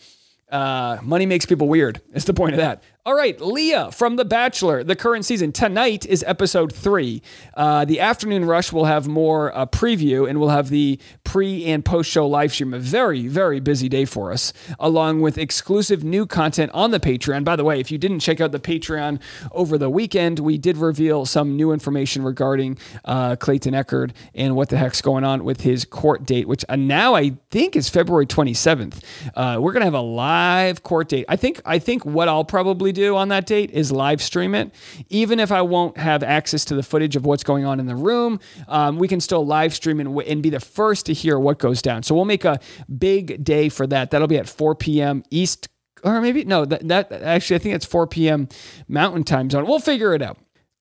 Uh, 0.51 0.99
money 1.03 1.27
makes 1.27 1.47
people 1.47 1.69
weird. 1.69 2.01
Is 2.13 2.25
the 2.25 2.35
point 2.35 2.55
of 2.55 2.57
that. 2.57 2.83
All 3.07 3.15
right, 3.15 3.41
Leah 3.41 3.91
from 3.93 4.17
The 4.17 4.27
Bachelor, 4.27 4.85
the 4.85 4.95
current 4.95 5.25
season. 5.25 5.53
Tonight 5.53 6.05
is 6.05 6.23
episode 6.27 6.71
three. 6.71 7.23
Uh, 7.55 7.87
the 7.87 7.99
afternoon 7.99 8.45
rush 8.45 8.73
will 8.73 8.85
have 8.85 9.09
more 9.09 9.57
uh, 9.57 9.65
preview 9.65 10.29
and 10.29 10.39
we'll 10.39 10.51
have 10.51 10.69
the 10.69 10.99
pre 11.25 11.65
and 11.65 11.83
post 11.83 12.11
show 12.11 12.29
live 12.29 12.53
stream. 12.53 12.75
A 12.75 12.79
very, 12.79 13.27
very 13.27 13.59
busy 13.59 13.89
day 13.89 14.05
for 14.05 14.31
us, 14.31 14.53
along 14.79 15.23
with 15.23 15.39
exclusive 15.39 16.05
new 16.05 16.27
content 16.27 16.73
on 16.75 16.91
the 16.91 17.01
Patreon. 17.01 17.43
By 17.43 17.57
the 17.57 17.65
way, 17.65 17.81
if 17.81 17.91
you 17.91 17.97
didn't 17.97 18.21
check 18.21 18.39
out 18.39 18.53
the 18.53 18.61
Patreon 18.61 19.19
over 19.51 19.79
the 19.79 19.89
weekend, 19.89 20.39
we 20.39 20.59
did 20.59 20.77
reveal 20.77 21.25
some 21.25 21.57
new 21.57 21.73
information 21.73 22.23
regarding 22.23 22.77
uh, 23.07 23.35
Clayton 23.37 23.73
Echard 23.73 24.11
and 24.35 24.57
what 24.57 24.69
the 24.69 24.77
heck's 24.77 25.01
going 25.01 25.25
on 25.25 25.43
with 25.43 25.63
his 25.63 25.87
court 25.87 26.27
date, 26.27 26.47
which 26.47 26.67
uh, 26.69 26.77
now 26.77 27.15
I 27.15 27.31
think 27.51 27.77
is 27.77 27.89
February 27.89 28.27
27th. 28.27 29.03
Uh, 29.35 29.57
we're 29.59 29.73
gonna 29.73 29.87
have 29.87 29.95
a 29.95 30.01
live 30.03 30.83
court 30.83 31.09
date. 31.09 31.25
I 31.31 31.37
think. 31.37 31.63
I 31.65 31.79
think 31.79 32.05
what 32.05 32.29
I'll 32.29 32.45
probably 32.45 32.90
do 32.93 33.17
on 33.17 33.29
that 33.29 33.47
date 33.47 33.71
is 33.71 33.93
live 33.93 34.23
stream 34.23 34.55
it. 34.55 34.73
Even 35.09 35.41
if 35.41 35.53
I 35.53 35.63
won't 35.63 35.97
have 35.97 36.23
access 36.23 36.65
to 36.67 36.75
the 36.75 36.83
footage 36.83 37.17
of 37.17 37.25
what's 37.25 37.45
going 37.45 37.65
on 37.65 37.81
in 37.81 37.87
the 37.87 37.97
room, 37.97 38.41
um, 38.69 38.99
we 38.99 39.09
can 39.09 39.21
still 39.21 39.45
live 39.45 39.75
stream 39.75 40.01
and, 40.01 40.19
and 40.23 40.43
be 40.43 40.51
the 40.51 40.61
first 40.61 41.07
to 41.07 41.13
hear 41.13 41.39
what 41.39 41.59
goes 41.59 41.83
down. 41.83 42.03
So 42.03 42.15
we'll 42.15 42.25
make 42.25 42.45
a 42.45 42.61
big 42.99 43.43
day 43.45 43.69
for 43.69 43.87
that. 43.87 44.11
That'll 44.11 44.29
be 44.29 44.39
at 44.39 44.49
4 44.49 44.75
p.m. 44.75 45.23
East, 45.31 45.69
or 46.03 46.21
maybe, 46.21 46.45
no, 46.45 46.65
that, 46.65 46.87
that 46.89 47.13
actually, 47.13 47.57
I 47.57 47.59
think 47.61 47.75
it's 47.75 47.87
4 47.87 48.07
p.m. 48.07 48.49
Mountain 48.89 49.25
Time 49.25 49.51
Zone. 49.51 49.67
We'll 49.67 49.79
figure 49.81 50.15
it 50.15 50.23
out. 50.23 50.39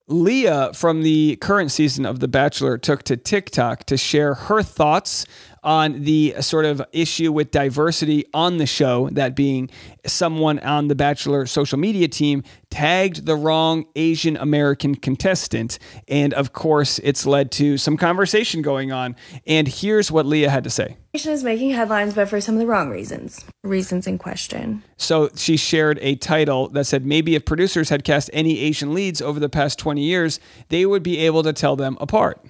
Leah 0.10 0.72
from 0.74 1.04
the 1.04 1.36
current 1.36 1.72
season 1.72 2.04
of 2.06 2.20
The 2.20 2.28
Bachelor 2.28 2.80
took 2.80 3.04
to 3.04 3.16
TikTok 3.16 3.84
to 3.86 3.96
share 3.96 4.34
her 4.34 4.64
thoughts 4.64 5.26
on 5.64 6.04
the 6.04 6.36
sort 6.42 6.66
of 6.66 6.82
issue 6.92 7.32
with 7.32 7.52
diversity 7.52 8.26
on 8.34 8.58
the 8.58 8.66
show, 8.66 9.10
that 9.12 9.36
being 9.36 9.70
someone 10.06 10.60
on 10.60 10.88
the 10.88 10.96
Bachelor 10.96 11.46
social 11.46 11.78
media 11.78 12.08
team 12.08 12.44
tagged 12.70 13.26
the 13.26 13.36
wrong 13.36 13.86
Asian 13.96 14.38
American 14.38 14.96
contestant. 14.96 15.80
And 16.08 16.34
of 16.34 16.54
course, 16.54 17.00
it's 17.00 17.26
led 17.26 17.52
to 17.54 17.78
some 17.78 17.98
conversation 17.98 18.62
going 18.62 18.92
on. 18.92 19.16
And 19.46 19.68
here's 19.68 20.12
what 20.12 20.26
Leah 20.26 20.50
had 20.50 20.64
to 20.64 20.70
say. 20.70 20.98
Asian 21.14 21.34
is 21.34 21.44
making 21.44 21.72
headlines, 21.72 22.14
but 22.14 22.30
for 22.30 22.40
some 22.40 22.56
of 22.56 22.60
the 22.60 22.68
wrong 22.68 22.90
reasons. 22.90 23.44
Reasons 23.64 24.06
in 24.06 24.18
question. 24.18 24.84
So 24.98 25.30
she 25.36 25.58
shared 25.58 25.98
a 26.02 26.16
title 26.16 26.70
that 26.70 26.86
said 26.86 27.06
maybe 27.06 27.36
if 27.36 27.46
producers 27.46 27.90
had 27.90 28.04
cast 28.04 28.30
any 28.32 28.60
Asian 28.60 28.94
leads 28.94 29.22
over 29.22 29.40
the 29.40 29.50
past 29.50 29.80
20 29.80 30.02
years, 30.02 30.40
they 30.70 30.86
would 30.86 31.04
be 31.04 31.18
able 31.20 31.44
to 31.44 31.54
tell 31.54 31.76
them 31.76 31.98
apart. 32.00 32.46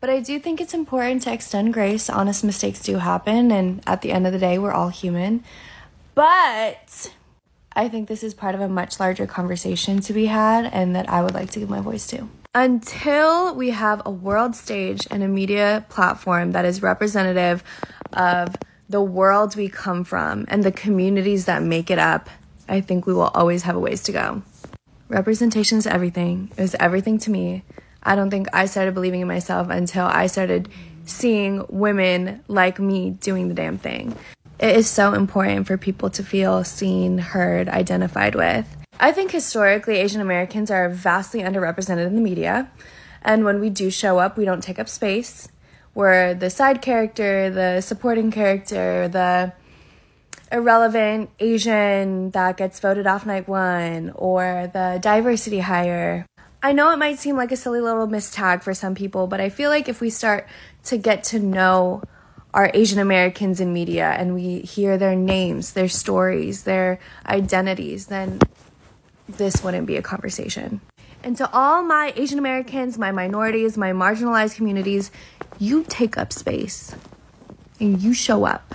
But 0.00 0.10
I 0.10 0.20
do 0.20 0.38
think 0.38 0.60
it's 0.60 0.74
important 0.74 1.22
to 1.22 1.32
extend 1.32 1.74
grace. 1.74 2.08
Honest 2.08 2.44
mistakes 2.44 2.80
do 2.80 2.98
happen, 2.98 3.50
and 3.50 3.82
at 3.86 4.02
the 4.02 4.12
end 4.12 4.26
of 4.26 4.32
the 4.32 4.38
day, 4.38 4.58
we're 4.58 4.72
all 4.72 4.90
human. 4.90 5.42
But 6.14 7.12
I 7.72 7.88
think 7.88 8.08
this 8.08 8.22
is 8.22 8.32
part 8.32 8.54
of 8.54 8.60
a 8.60 8.68
much 8.68 9.00
larger 9.00 9.26
conversation 9.26 10.00
to 10.00 10.12
be 10.12 10.26
had, 10.26 10.66
and 10.66 10.94
that 10.94 11.08
I 11.08 11.22
would 11.22 11.34
like 11.34 11.50
to 11.50 11.58
give 11.58 11.68
my 11.68 11.80
voice 11.80 12.06
to. 12.08 12.28
Until 12.54 13.54
we 13.54 13.70
have 13.70 14.02
a 14.06 14.10
world 14.10 14.54
stage 14.54 15.06
and 15.10 15.22
a 15.22 15.28
media 15.28 15.84
platform 15.88 16.52
that 16.52 16.64
is 16.64 16.80
representative 16.80 17.62
of 18.12 18.54
the 18.88 19.02
world 19.02 19.54
we 19.54 19.68
come 19.68 20.02
from 20.04 20.46
and 20.48 20.62
the 20.62 20.72
communities 20.72 21.44
that 21.44 21.62
make 21.62 21.90
it 21.90 21.98
up, 21.98 22.30
I 22.68 22.80
think 22.80 23.06
we 23.06 23.12
will 23.12 23.30
always 23.34 23.62
have 23.62 23.76
a 23.76 23.80
ways 23.80 24.02
to 24.04 24.12
go. 24.12 24.42
Representation 25.08 25.78
is 25.78 25.86
everything. 25.86 26.50
It 26.56 26.62
was 26.62 26.76
everything 26.78 27.18
to 27.18 27.30
me. 27.30 27.64
I 28.02 28.16
don't 28.16 28.30
think 28.30 28.48
I 28.52 28.66
started 28.66 28.94
believing 28.94 29.20
in 29.20 29.28
myself 29.28 29.68
until 29.70 30.06
I 30.06 30.26
started 30.26 30.68
seeing 31.04 31.64
women 31.68 32.42
like 32.48 32.78
me 32.78 33.10
doing 33.10 33.48
the 33.48 33.54
damn 33.54 33.78
thing. 33.78 34.16
It 34.58 34.76
is 34.76 34.88
so 34.88 35.14
important 35.14 35.66
for 35.66 35.76
people 35.76 36.10
to 36.10 36.22
feel 36.22 36.64
seen, 36.64 37.18
heard, 37.18 37.68
identified 37.68 38.34
with. 38.34 38.66
I 39.00 39.12
think 39.12 39.30
historically 39.30 39.96
Asian 39.96 40.20
Americans 40.20 40.70
are 40.70 40.88
vastly 40.88 41.40
underrepresented 41.40 42.06
in 42.06 42.16
the 42.16 42.20
media. 42.20 42.70
And 43.22 43.44
when 43.44 43.60
we 43.60 43.70
do 43.70 43.90
show 43.90 44.18
up, 44.18 44.36
we 44.36 44.44
don't 44.44 44.62
take 44.62 44.78
up 44.78 44.88
space. 44.88 45.48
We're 45.94 46.34
the 46.34 46.50
side 46.50 46.82
character, 46.82 47.50
the 47.50 47.80
supporting 47.80 48.30
character, 48.30 49.08
the 49.08 49.52
irrelevant 50.50 51.30
Asian 51.38 52.30
that 52.30 52.56
gets 52.56 52.80
voted 52.80 53.06
off 53.06 53.26
night 53.26 53.48
one, 53.48 54.12
or 54.14 54.70
the 54.72 54.98
diversity 55.00 55.60
hire. 55.60 56.26
I 56.62 56.72
know 56.72 56.90
it 56.90 56.96
might 56.98 57.18
seem 57.18 57.36
like 57.36 57.52
a 57.52 57.56
silly 57.56 57.80
little 57.80 58.08
mistag 58.08 58.62
for 58.62 58.74
some 58.74 58.94
people, 58.94 59.28
but 59.28 59.40
I 59.40 59.48
feel 59.48 59.70
like 59.70 59.88
if 59.88 60.00
we 60.00 60.10
start 60.10 60.48
to 60.84 60.96
get 60.96 61.22
to 61.24 61.38
know 61.38 62.02
our 62.52 62.70
Asian 62.74 62.98
Americans 62.98 63.60
in 63.60 63.72
media 63.72 64.10
and 64.10 64.34
we 64.34 64.60
hear 64.60 64.98
their 64.98 65.14
names, 65.14 65.74
their 65.74 65.88
stories, 65.88 66.64
their 66.64 66.98
identities, 67.26 68.06
then 68.06 68.40
this 69.28 69.62
wouldn't 69.62 69.86
be 69.86 69.96
a 69.96 70.02
conversation. 70.02 70.80
And 71.22 71.36
to 71.36 71.48
all 71.52 71.82
my 71.82 72.12
Asian 72.16 72.38
Americans, 72.38 72.98
my 72.98 73.12
minorities, 73.12 73.76
my 73.76 73.92
marginalized 73.92 74.56
communities, 74.56 75.12
you 75.60 75.84
take 75.88 76.18
up 76.18 76.32
space 76.32 76.94
and 77.78 78.02
you 78.02 78.14
show 78.14 78.44
up. 78.44 78.74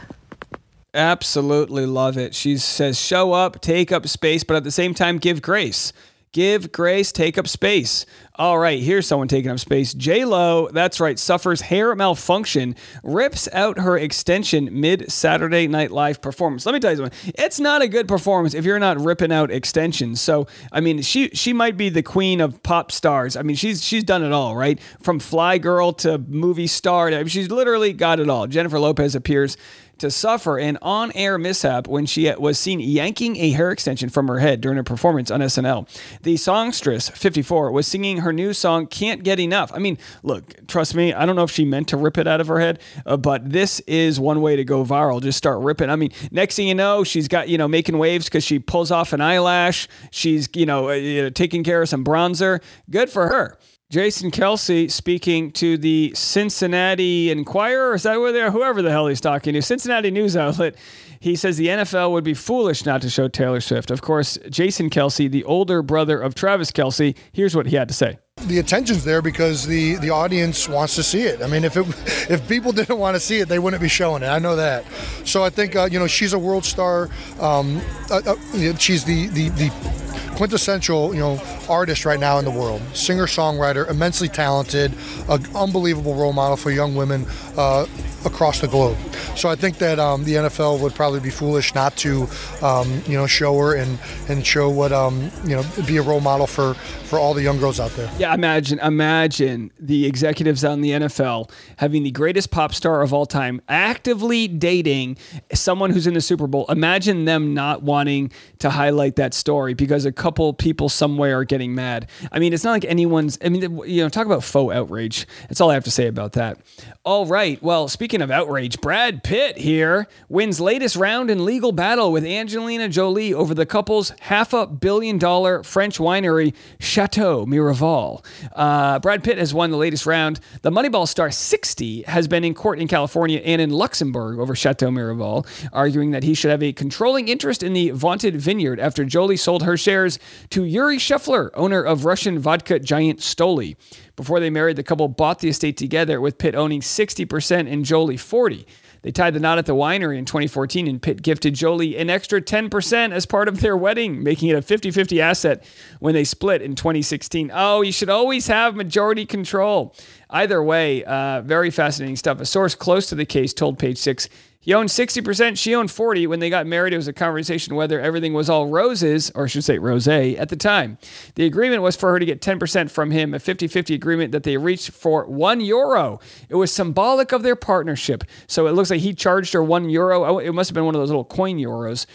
Absolutely 0.93 1.86
love 1.86 2.17
it. 2.17 2.36
She 2.36 2.58
says, 2.58 3.00
show 3.00 3.34
up, 3.34 3.60
take 3.60 3.91
up 3.91 4.08
space, 4.08 4.43
but 4.43 4.56
at 4.56 4.63
the 4.63 4.72
same 4.72 4.93
time, 4.93 5.17
give 5.17 5.41
grace. 5.41 5.91
Give 6.34 6.72
grace, 6.72 7.12
take 7.12 7.38
up 7.38 7.48
space. 7.48 8.08
All 8.36 8.58
right, 8.58 8.82
here's 8.82 9.06
someone 9.06 9.28
taking 9.28 9.52
up 9.52 9.60
space. 9.60 9.93
J 9.93 10.26
Lo, 10.26 10.67
that's 10.69 11.00
right, 11.00 11.19
suffers 11.19 11.62
hair 11.62 11.93
malfunction, 11.93 12.76
rips 13.04 13.48
out 13.54 13.78
her 13.78 13.96
extension 13.96 14.67
mid 14.72 15.12
Saturday 15.12 15.67
Night 15.67 15.91
Live 15.91 16.24
performance. 16.24 16.65
Let 16.65 16.74
me 16.74 16.80
tell 16.80 16.89
you 16.89 16.98
something. 16.98 17.34
It's 17.38 17.60
not 17.60 17.84
a 17.84 17.88
good 17.88 18.08
performance 18.08 18.56
if 18.56 18.65
you're 18.65 18.80
not 18.80 19.00
ripping 19.00 19.32
out 19.32 19.52
extensions. 19.52 20.22
So, 20.22 20.48
I 20.72 20.80
mean, 20.80 21.04
she 21.04 21.30
she 21.30 21.54
might 21.54 21.78
be 21.78 21.89
the 21.89 22.02
queen 22.02 22.41
of 22.41 22.63
pop 22.63 22.91
stars. 22.91 23.38
I 23.38 23.43
mean, 23.43 23.56
she's 23.56 23.84
she's 23.84 24.04
done 24.04 24.24
it 24.24 24.32
all, 24.32 24.56
right? 24.56 24.80
From 25.02 25.19
fly 25.19 25.60
girl 25.60 25.93
to 25.93 26.17
movie 26.17 26.65
star. 26.65 27.10
I 27.10 27.17
mean, 27.17 27.28
she's 27.28 27.52
literally 27.52 27.93
got 27.93 28.19
it 28.19 28.28
all. 28.28 28.48
Jennifer 28.48 28.80
Lopez 28.80 29.13
appears 29.13 29.56
to 29.97 30.12
suffer 30.12 30.58
an 30.58 30.77
on 30.82 31.12
air 31.13 31.38
mishap 31.38 31.88
when 31.88 32.06
she 32.06 32.32
was 32.36 32.60
seen 32.60 32.79
yanking 32.79 33.38
a 33.38 33.51
hair 33.51 33.71
extension 33.71 34.10
from 34.10 34.27
her 34.27 34.39
head 34.39 34.62
during 34.62 34.77
a 34.77 34.84
performance 34.84 35.32
on 35.32 35.39
SNL. 35.39 35.88
The 36.21 36.38
songstress, 36.38 37.10
54, 37.10 37.71
was 37.71 37.88
singing 37.88 38.17
her 38.17 38.34
new 38.34 38.53
song, 38.53 38.88
Can't 38.88 39.23
Get 39.23 39.39
Enough. 39.39 39.71
I 39.73 39.79
mean, 39.79 39.97
look, 40.23 40.67
trust 40.67 40.95
me, 40.95 41.13
I 41.13 41.25
don't 41.25 41.36
know 41.36 41.43
if 41.43 41.51
she 41.51 41.65
meant 41.65 41.88
to 41.89 41.97
rip 41.97 42.17
it 42.17 42.27
out 42.27 42.41
of 42.41 42.47
her 42.47 42.60
head, 42.60 42.79
uh, 43.06 43.17
but 43.17 43.49
this 43.49 43.79
is 43.82 44.19
one 44.19 44.41
way 44.41 44.56
to 44.56 44.63
go 44.63 44.84
viral. 44.84 45.21
Just 45.21 45.38
start 45.38 45.60
ripping. 45.62 45.89
I 45.89 45.95
mean, 45.95 46.12
next 46.32 46.56
thing 46.56 46.67
you 46.67 46.75
know, 46.75 47.03
she's 47.03 47.27
got, 47.27 47.49
you 47.49 47.58
know, 47.58 47.67
making 47.67 47.97
waves 47.97 48.25
because 48.25 48.43
she 48.43 48.60
pulls 48.60 48.91
off 48.91 49.13
an 49.13 49.21
eyelash. 49.21 49.88
She's, 50.12 50.49
you 50.53 50.65
know, 50.65 50.89
uh, 50.89 51.29
taking 51.32 51.63
care 51.63 51.82
of 51.82 51.89
some 51.89 52.03
bronzer. 52.03 52.62
Good 52.89 53.10
for 53.10 53.27
her. 53.27 53.58
Jason 53.93 54.32
Kelce 54.32 54.89
speaking 54.89 55.51
to 55.51 55.77
the 55.77 56.12
Cincinnati 56.15 57.29
Enquirer. 57.29 57.93
Is 57.93 58.01
that 58.01 58.19
where 58.19 58.32
they're? 58.32 58.49
Whoever 58.49 58.82
the 58.82 58.89
hell 58.89 59.06
he's 59.06 59.21
talking 59.21 59.53
to. 59.53 59.62
Cincinnati 59.62 60.10
news 60.10 60.36
outlet. 60.36 60.73
He 61.19 61.36
says 61.36 61.58
the 61.58 61.67
NFL 61.67 62.12
would 62.12 62.23
be 62.23 62.34
foolish 62.34 62.88
not 62.88 63.03
to 63.03 63.10
show 63.12 63.27
Taylor 63.27 63.62
Swift. 63.62 63.91
Of 63.91 64.01
course, 64.01 64.39
Jason 64.49 64.89
Kelce, 64.89 65.29
the 65.29 65.43
older 65.43 65.84
brother 65.84 66.19
of 66.19 66.34
Travis 66.34 66.71
Kelce, 66.71 67.15
here's 67.34 67.56
what 67.56 67.67
he 67.67 67.75
had 67.75 67.88
to 67.88 67.93
say. 67.93 68.17
The 68.47 68.58
attention's 68.58 69.03
there 69.03 69.21
because 69.21 69.67
the, 69.67 69.93
the 69.97 70.10
audience 70.10 70.67
wants 70.67 70.95
to 70.95 71.03
see 71.03 71.21
it. 71.21 71.43
I 71.43 71.47
mean, 71.47 71.63
if 71.63 71.77
it 71.77 71.86
if 72.32 72.47
people 72.49 72.71
didn't 72.71 72.97
want 72.97 73.15
to 73.15 73.19
see 73.19 73.41
it, 73.41 73.47
they 73.47 73.60
wouldn't 73.60 73.79
be 73.79 73.89
showing 73.89 74.23
it. 74.23 74.27
I 74.27 74.39
know 74.39 74.56
that. 74.56 74.86
So 75.23 75.43
I 75.43 75.51
think 75.51 75.75
uh, 75.75 75.88
you 75.91 75.99
know 75.99 76.08
she's 76.08 76.34
a 76.34 76.39
world 76.39 76.65
star. 76.65 77.12
Um, 77.39 77.79
uh, 78.10 78.21
uh, 78.25 78.75
she's 78.77 79.03
the, 79.03 79.27
the 79.27 79.49
the 79.49 80.12
quintessential, 80.36 81.13
you 81.13 81.19
know, 81.19 81.41
artist 81.69 82.06
right 82.06 82.19
now 82.19 82.39
in 82.39 82.46
the 82.46 82.52
world. 82.52 82.82
Singer 82.93 83.26
songwriter, 83.26 83.89
immensely 83.89 84.28
talented, 84.28 84.93
an 85.30 85.46
unbelievable 85.56 86.15
role 86.15 86.34
model 86.34 86.58
for 86.58 86.72
young 86.72 86.96
women 86.96 87.26
uh, 87.58 87.86
across 88.26 88.62
the 88.62 88.68
globe. 88.68 88.98
So 89.36 89.50
I 89.50 89.56
think 89.56 89.78
that 89.80 90.00
um, 90.00 90.24
the 90.24 90.34
NFL 90.36 90.80
would 90.80 90.94
probably 90.94 91.20
be 91.20 91.30
foolish 91.30 91.74
not 91.76 91.96
to, 91.98 92.28
um, 92.62 93.02
you 93.08 93.18
know, 93.18 93.28
show 93.28 93.58
her 93.58 93.76
and 93.76 94.00
and 94.28 94.46
show 94.46 94.70
what 94.70 94.92
um, 94.92 95.32
you 95.44 95.56
know 95.56 95.64
be 95.86 95.98
a 95.98 96.02
role 96.02 96.22
model 96.22 96.48
for 96.48 96.74
for 96.74 97.20
all 97.20 97.34
the 97.34 97.42
young 97.42 97.60
girls 97.60 97.80
out 97.80 97.92
there. 97.92 98.10
Yeah, 98.18 98.34
imagine 98.34 98.80
imagine 98.80 99.72
the 99.80 100.06
executives 100.06 100.64
on 100.64 100.82
the 100.82 100.92
NFL 100.92 101.52
having 101.78 102.04
the 102.04 102.12
greatest 102.12 102.52
pop 102.52 102.74
star 102.74 103.02
of 103.02 103.14
all 103.14 103.26
time 103.26 103.62
actively 103.68 104.48
dating 104.48 105.18
someone 105.54 105.90
who's 105.90 106.08
in 106.08 106.14
the 106.14 106.22
Super 106.22 106.48
Bowl. 106.48 106.66
Imagine 106.70 107.26
them 107.26 107.54
not 107.54 107.84
wanting 107.84 108.32
to 108.60 108.70
highlight 108.70 109.16
that 109.18 109.34
story 109.34 109.74
because 109.74 110.06
a 110.06 110.12
couple 110.12 110.54
people 110.54 110.90
somewhere 110.90 111.40
are 111.40 111.44
getting 111.44 111.76
mad. 111.76 112.10
I 112.32 112.40
mean, 112.40 112.54
it's 112.54 112.64
not 112.64 112.72
like 112.72 112.86
anyone's. 112.86 113.38
I 113.44 113.50
mean, 113.50 113.62
you 113.86 114.04
know, 114.04 114.10
talk 114.10 114.26
about 114.26 114.44
faux 114.44 114.74
outrage. 114.74 115.28
That's 115.50 115.62
all 115.62 115.70
I 115.70 115.74
have 115.74 115.84
to 115.86 115.92
say 115.92 116.08
about 116.08 116.34
that. 116.34 116.60
All 117.04 117.26
right. 117.26 117.62
Well, 117.62 117.88
speaking 117.88 118.12
speaking 118.13 118.21
of 118.21 118.30
outrage, 118.30 118.80
Brad 118.80 119.23
Pitt 119.23 119.58
here 119.58 120.08
wins 120.30 120.62
latest 120.62 120.95
round 120.95 121.32
in 121.32 121.45
legal 121.45 121.71
battle 121.71 122.12
with 122.12 122.23
Angelina 122.23 122.88
Jolie 122.88 123.34
over 123.34 123.56
the 123.56 123.65
couple's 123.65 124.13
half 124.19 124.54
a 124.54 124.67
billion 124.67 125.17
dollar 125.17 125.63
French 125.63 125.97
winery, 125.97 126.54
Chateau 126.80 127.47
Miraval. 127.47 128.23
Uh, 128.56 128.99
Brad 128.99 129.23
Pitt 129.23 129.39
has 129.39 129.52
won 129.52 129.71
the 129.71 129.78
latest 129.78 130.06
round. 130.06 130.39
The 130.62 130.69
Moneyball 130.69 131.08
star 131.08 131.32
60 131.32 132.04
has 132.04 132.28
been 132.28 132.43
in 132.43 132.54
court 132.54 132.78
in 132.78 132.88
California 132.88 133.39
and 133.39 133.60
in 133.60 133.71
Luxembourg 133.71 134.38
over 134.38 134.54
Chateau 134.54 134.91
Miraval, 134.91 135.47
arguing 135.73 136.12
that 136.12 136.21
he 136.21 136.36
should 136.36 136.52
have 136.52 136.62
a 136.62 136.71
controlling 136.71 137.30
interest 137.30 137.63
in 137.63 137.73
the 137.73 137.89
vaunted 137.89 138.39
vineyard 138.39 138.80
after 138.80 139.06
Jolie 139.06 139.38
sold 139.38 139.63
her 139.63 139.76
shares 139.76 140.19
to 140.52 140.65
Yuri 140.65 140.99
Shefler, 140.99 141.49
owner 141.56 141.82
of 141.82 142.06
Russian 142.06 142.38
vodka 142.38 142.78
giant 142.78 143.21
Stoli. 143.21 143.76
Before 144.15 144.39
they 144.39 144.52
married, 144.52 144.76
the 144.76 144.84
couple 144.84 145.08
bought 145.08 145.39
the 145.39 145.49
estate 145.49 145.76
together, 145.76 146.21
with 146.21 146.38
Pitt 146.38 146.54
owning 146.54 146.82
60% 146.82 147.71
and 147.71 147.84
Jolie 147.84 148.03
40. 148.18 148.66
They 149.04 149.12
tied 149.12 149.34
the 149.34 149.39
knot 149.39 149.58
at 149.58 149.66
the 149.66 149.76
winery 149.76 150.18
in 150.18 150.24
2014, 150.24 150.88
and 150.88 151.02
Pitt 151.02 151.22
gifted 151.22 151.56
Jolie 151.56 151.98
an 151.98 152.10
extra 152.10 152.42
10% 152.42 153.12
as 153.12 153.26
part 153.26 153.50
of 153.50 153.60
their 153.60 153.76
wedding, 153.76 154.24
making 154.24 154.50
it 154.50 154.56
a 154.56 154.62
50 154.62 154.92
50 154.92 155.22
asset 155.22 155.63
when 156.00 156.13
they 156.13 156.24
split 156.24 156.62
in 156.62 156.76
2016. 156.76 157.52
Oh, 157.54 157.82
you 157.82 157.92
should 157.92 158.10
always 158.10 158.48
have 158.48 158.76
majority 158.76 159.26
control. 159.26 159.94
Either 160.30 160.63
way, 160.63 161.04
uh, 161.04 161.42
very 161.42 161.70
fascinating 161.70 162.16
stuff. 162.16 162.39
A 162.39 162.46
source 162.46 162.76
close 162.76 163.08
to 163.08 163.16
the 163.16 163.26
case 163.26 163.54
told 163.54 163.78
Page 163.78 163.98
Six 163.98 164.30
he 164.63 164.73
owned 164.73 164.88
60%, 164.88 165.58
she 165.58 165.76
owned 165.76 165.91
40. 165.91 166.26
When 166.26 166.39
they 166.39 166.49
got 166.49 166.65
married, 166.65 166.93
it 166.93 166.97
was 166.97 167.10
a 167.10 167.13
conversation 167.13 167.76
whether 167.76 167.99
everything 167.99 168.34
was 168.34 168.49
all 168.49 168.67
roses, 168.67 169.30
or 169.36 169.43
I 169.43 169.47
should 169.47 169.65
say 169.65 169.78
rose, 169.78 170.08
at 170.08 170.47
the 170.47 170.56
time. 170.56 170.97
The 171.36 171.45
agreement 171.45 171.82
was 171.82 171.97
for 171.97 172.12
her 172.12 172.19
to 172.19 172.26
get 172.26 172.39
10% 172.39 172.89
from 172.89 173.12
him, 173.12 173.34
a 173.34 173.39
50-50 173.39 173.93
agreement 173.93 174.32
that 174.32 174.43
they 174.43 174.56
reached 174.56 174.91
for 174.91 175.26
1 175.26 175.60
euro. 175.60 176.21
It 176.47 176.56
was 176.56 176.71
symbolic 176.71 177.34
of 177.34 177.43
their 177.43 177.58
partnership. 177.58 178.23
So 178.47 178.67
it 178.67 178.71
looks 178.71 178.89
like 178.89 179.02
he 179.02 179.13
charged 179.13 179.52
her 179.52 179.62
1 179.62 179.89
euro. 179.89 180.23
Oh, 180.23 180.38
it 180.38 180.52
must 180.54 180.69
have 180.69 180.76
been 180.76 180.86
one 180.86 180.95
of 180.95 181.02
those 181.02 181.10
little 181.10 181.26
coin 181.26 181.58
euros 181.58 182.06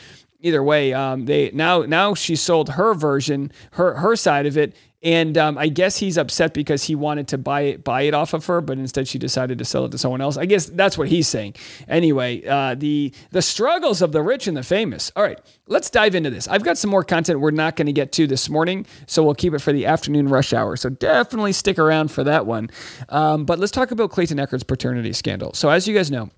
either 0.41 0.63
way, 0.63 0.93
um, 0.93 1.25
they 1.25 1.51
now 1.53 1.83
now 1.83 2.15
she 2.15 2.37
sold 2.37 2.71
her 2.71 2.95
version, 2.95 3.51
her 3.73 3.95
her 3.95 4.15
side 4.15 4.47
of 4.47 4.57
it, 4.57 4.75
and 5.03 5.39
um, 5.39 5.57
I 5.57 5.69
guess 5.69 5.99
he's 5.99 6.19
upset 6.19 6.53
because 6.53 6.85
he 6.85 6.97
wanted 6.97 7.29
to 7.29 7.39
buy 7.39 7.61
it, 7.63 7.85
buy 7.85 8.03
it 8.03 8.15
off 8.15 8.35
of 8.35 8.47
her, 8.47 8.61
but 8.61 8.79
instead 8.79 9.07
she 9.07 9.19
decided 9.19 9.59
to 9.59 9.65
sell 9.65 9.85
it 9.85 9.93
to 9.93 9.99
someone 9.99 10.21
else. 10.21 10.37
I 10.37 10.45
guess 10.45 10.67
that's 10.67 10.99
what 10.99 11.09
he's 11.09 11.29
saying. 11.29 11.55
Anyway, 11.87 12.45
uh, 12.45 12.75
the 12.75 13.15
the 13.31 13.43
struggles 13.43 14.03
of 14.03 14.11
the 14.11 14.23
rich 14.23 14.49
and 14.49 14.57
the 14.57 14.63
famous. 14.65 15.13
All 15.15 15.23
right, 15.23 15.41
let's 15.69 15.89
dive 15.89 16.15
into 16.17 16.31
this. 16.31 16.49
I've 16.49 16.65
got 16.65 16.79
some 16.79 16.91
more 16.91 17.05
content 17.05 17.41
we're 17.41 17.53
not 17.53 17.77
going 17.77 17.87
to 17.87 17.93
get 17.93 18.11
to 18.13 18.27
this 18.27 18.49
morning, 18.49 18.87
so 19.07 19.23
we'll 19.23 19.35
keep 19.35 19.55
it 19.55 19.61
for 19.61 19.73
the 19.73 19.87
afternoon 19.87 20.29
rush 20.29 20.53
hour. 20.53 20.77
So 20.77 20.89
definitely 20.89 21.53
stick 21.53 21.79
around 21.79 22.11
for 22.11 22.25
that 22.25 22.47
one. 22.47 22.71
Um, 23.09 23.45
but 23.45 23.61
let's 23.61 23.73
talk 23.73 23.93
about 23.93 24.11
Clayton 24.11 24.39
Echard's 24.39 24.65
paternity 24.65 25.13
scandal. 25.13 25.55
So 25.55 25.71
as 25.71 25.87
you 25.87 25.95
guys 25.95 26.11
know, 26.11 26.31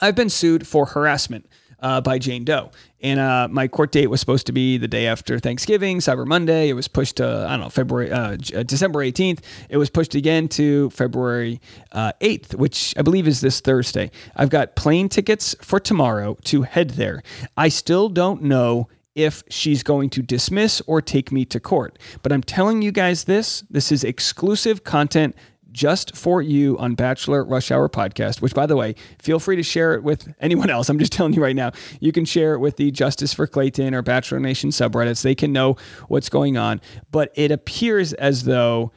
I've 0.00 0.14
been 0.14 0.30
sued 0.30 0.66
for 0.66 0.86
harassment 0.86 1.46
uh, 1.82 2.00
by 2.00 2.18
Jane 2.18 2.44
Doe. 2.44 2.70
And 3.02 3.18
uh, 3.18 3.48
my 3.50 3.66
court 3.66 3.90
date 3.90 4.06
was 4.06 4.20
supposed 4.20 4.46
to 4.46 4.52
be 4.52 4.78
the 4.78 4.86
day 4.86 5.06
after 5.06 5.38
Thanksgiving, 5.38 5.98
Cyber 5.98 6.24
Monday. 6.24 6.68
It 6.68 6.74
was 6.74 6.86
pushed 6.88 7.16
to, 7.16 7.46
I 7.46 7.50
don't 7.50 7.60
know, 7.60 7.68
February, 7.68 8.12
uh, 8.12 8.36
uh 8.54 8.62
December 8.62 9.00
18th. 9.00 9.40
It 9.68 9.76
was 9.76 9.90
pushed 9.90 10.14
again 10.14 10.48
to 10.50 10.88
February 10.90 11.60
8th, 11.92 12.54
uh, 12.54 12.58
which 12.58 12.94
I 12.96 13.02
believe 13.02 13.26
is 13.26 13.40
this 13.40 13.60
Thursday. 13.60 14.10
I've 14.36 14.50
got 14.50 14.76
plane 14.76 15.08
tickets 15.08 15.56
for 15.60 15.80
tomorrow 15.80 16.36
to 16.44 16.62
head 16.62 16.90
there. 16.90 17.22
I 17.56 17.68
still 17.68 18.08
don't 18.08 18.42
know 18.42 18.88
if 19.14 19.42
she's 19.50 19.82
going 19.82 20.10
to 20.10 20.22
dismiss 20.22 20.80
or 20.86 21.02
take 21.02 21.30
me 21.30 21.44
to 21.46 21.60
court. 21.60 21.98
But 22.22 22.32
I'm 22.32 22.42
telling 22.42 22.82
you 22.82 22.92
guys 22.92 23.24
this 23.24 23.62
this 23.70 23.92
is 23.92 24.04
exclusive 24.04 24.84
content 24.84 25.36
just 25.72 26.16
for 26.16 26.42
you 26.42 26.78
on 26.78 26.94
Bachelor 26.94 27.44
Rush 27.44 27.70
Hour 27.70 27.88
podcast, 27.88 28.40
which, 28.40 28.54
by 28.54 28.66
the 28.66 28.76
way, 28.76 28.94
feel 29.20 29.40
free 29.40 29.56
to 29.56 29.62
share 29.62 29.94
it 29.94 30.02
with 30.02 30.32
anyone 30.40 30.70
else. 30.70 30.88
I'm 30.88 30.98
just 30.98 31.12
telling 31.14 31.32
you 31.32 31.42
right 31.42 31.56
now, 31.56 31.72
you 32.00 32.12
can 32.12 32.24
share 32.24 32.54
it 32.54 32.58
with 32.58 32.76
the 32.76 32.90
Justice 32.90 33.32
for 33.32 33.46
Clayton 33.46 33.94
or 33.94 34.02
Bachelor 34.02 34.40
Nation 34.40 34.70
subreddits. 34.70 35.22
They 35.22 35.34
can 35.34 35.52
know 35.52 35.76
what's 36.08 36.28
going 36.28 36.56
on. 36.56 36.80
But 37.10 37.32
it 37.34 37.50
appears 37.50 38.12
as 38.14 38.44
though 38.44 38.92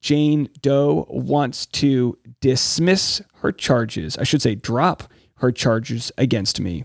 Jane 0.00 0.48
Doe 0.60 1.06
wants 1.08 1.66
to 1.66 2.18
dismiss 2.40 3.22
her 3.36 3.52
charges. 3.52 4.16
I 4.18 4.24
should 4.24 4.42
say, 4.42 4.54
drop 4.54 5.04
her 5.36 5.52
charges 5.52 6.12
against 6.16 6.60
me 6.60 6.84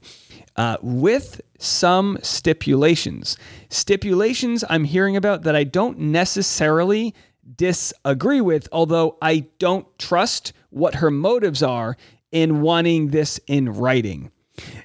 uh, 0.55 0.77
with 0.81 1.41
some 1.59 2.17
stipulations. 2.21 3.37
Stipulations 3.69 4.63
I'm 4.69 4.83
hearing 4.83 5.15
about 5.15 5.43
that 5.43 5.55
I 5.55 5.63
don't 5.63 5.99
necessarily 5.99 7.13
disagree 7.55 8.41
with, 8.41 8.67
although 8.71 9.17
I 9.21 9.47
don't 9.59 9.87
trust 9.99 10.53
what 10.69 10.95
her 10.95 11.11
motives 11.11 11.61
are 11.61 11.97
in 12.31 12.61
wanting 12.61 13.09
this 13.09 13.39
in 13.47 13.69
writing. 13.73 14.31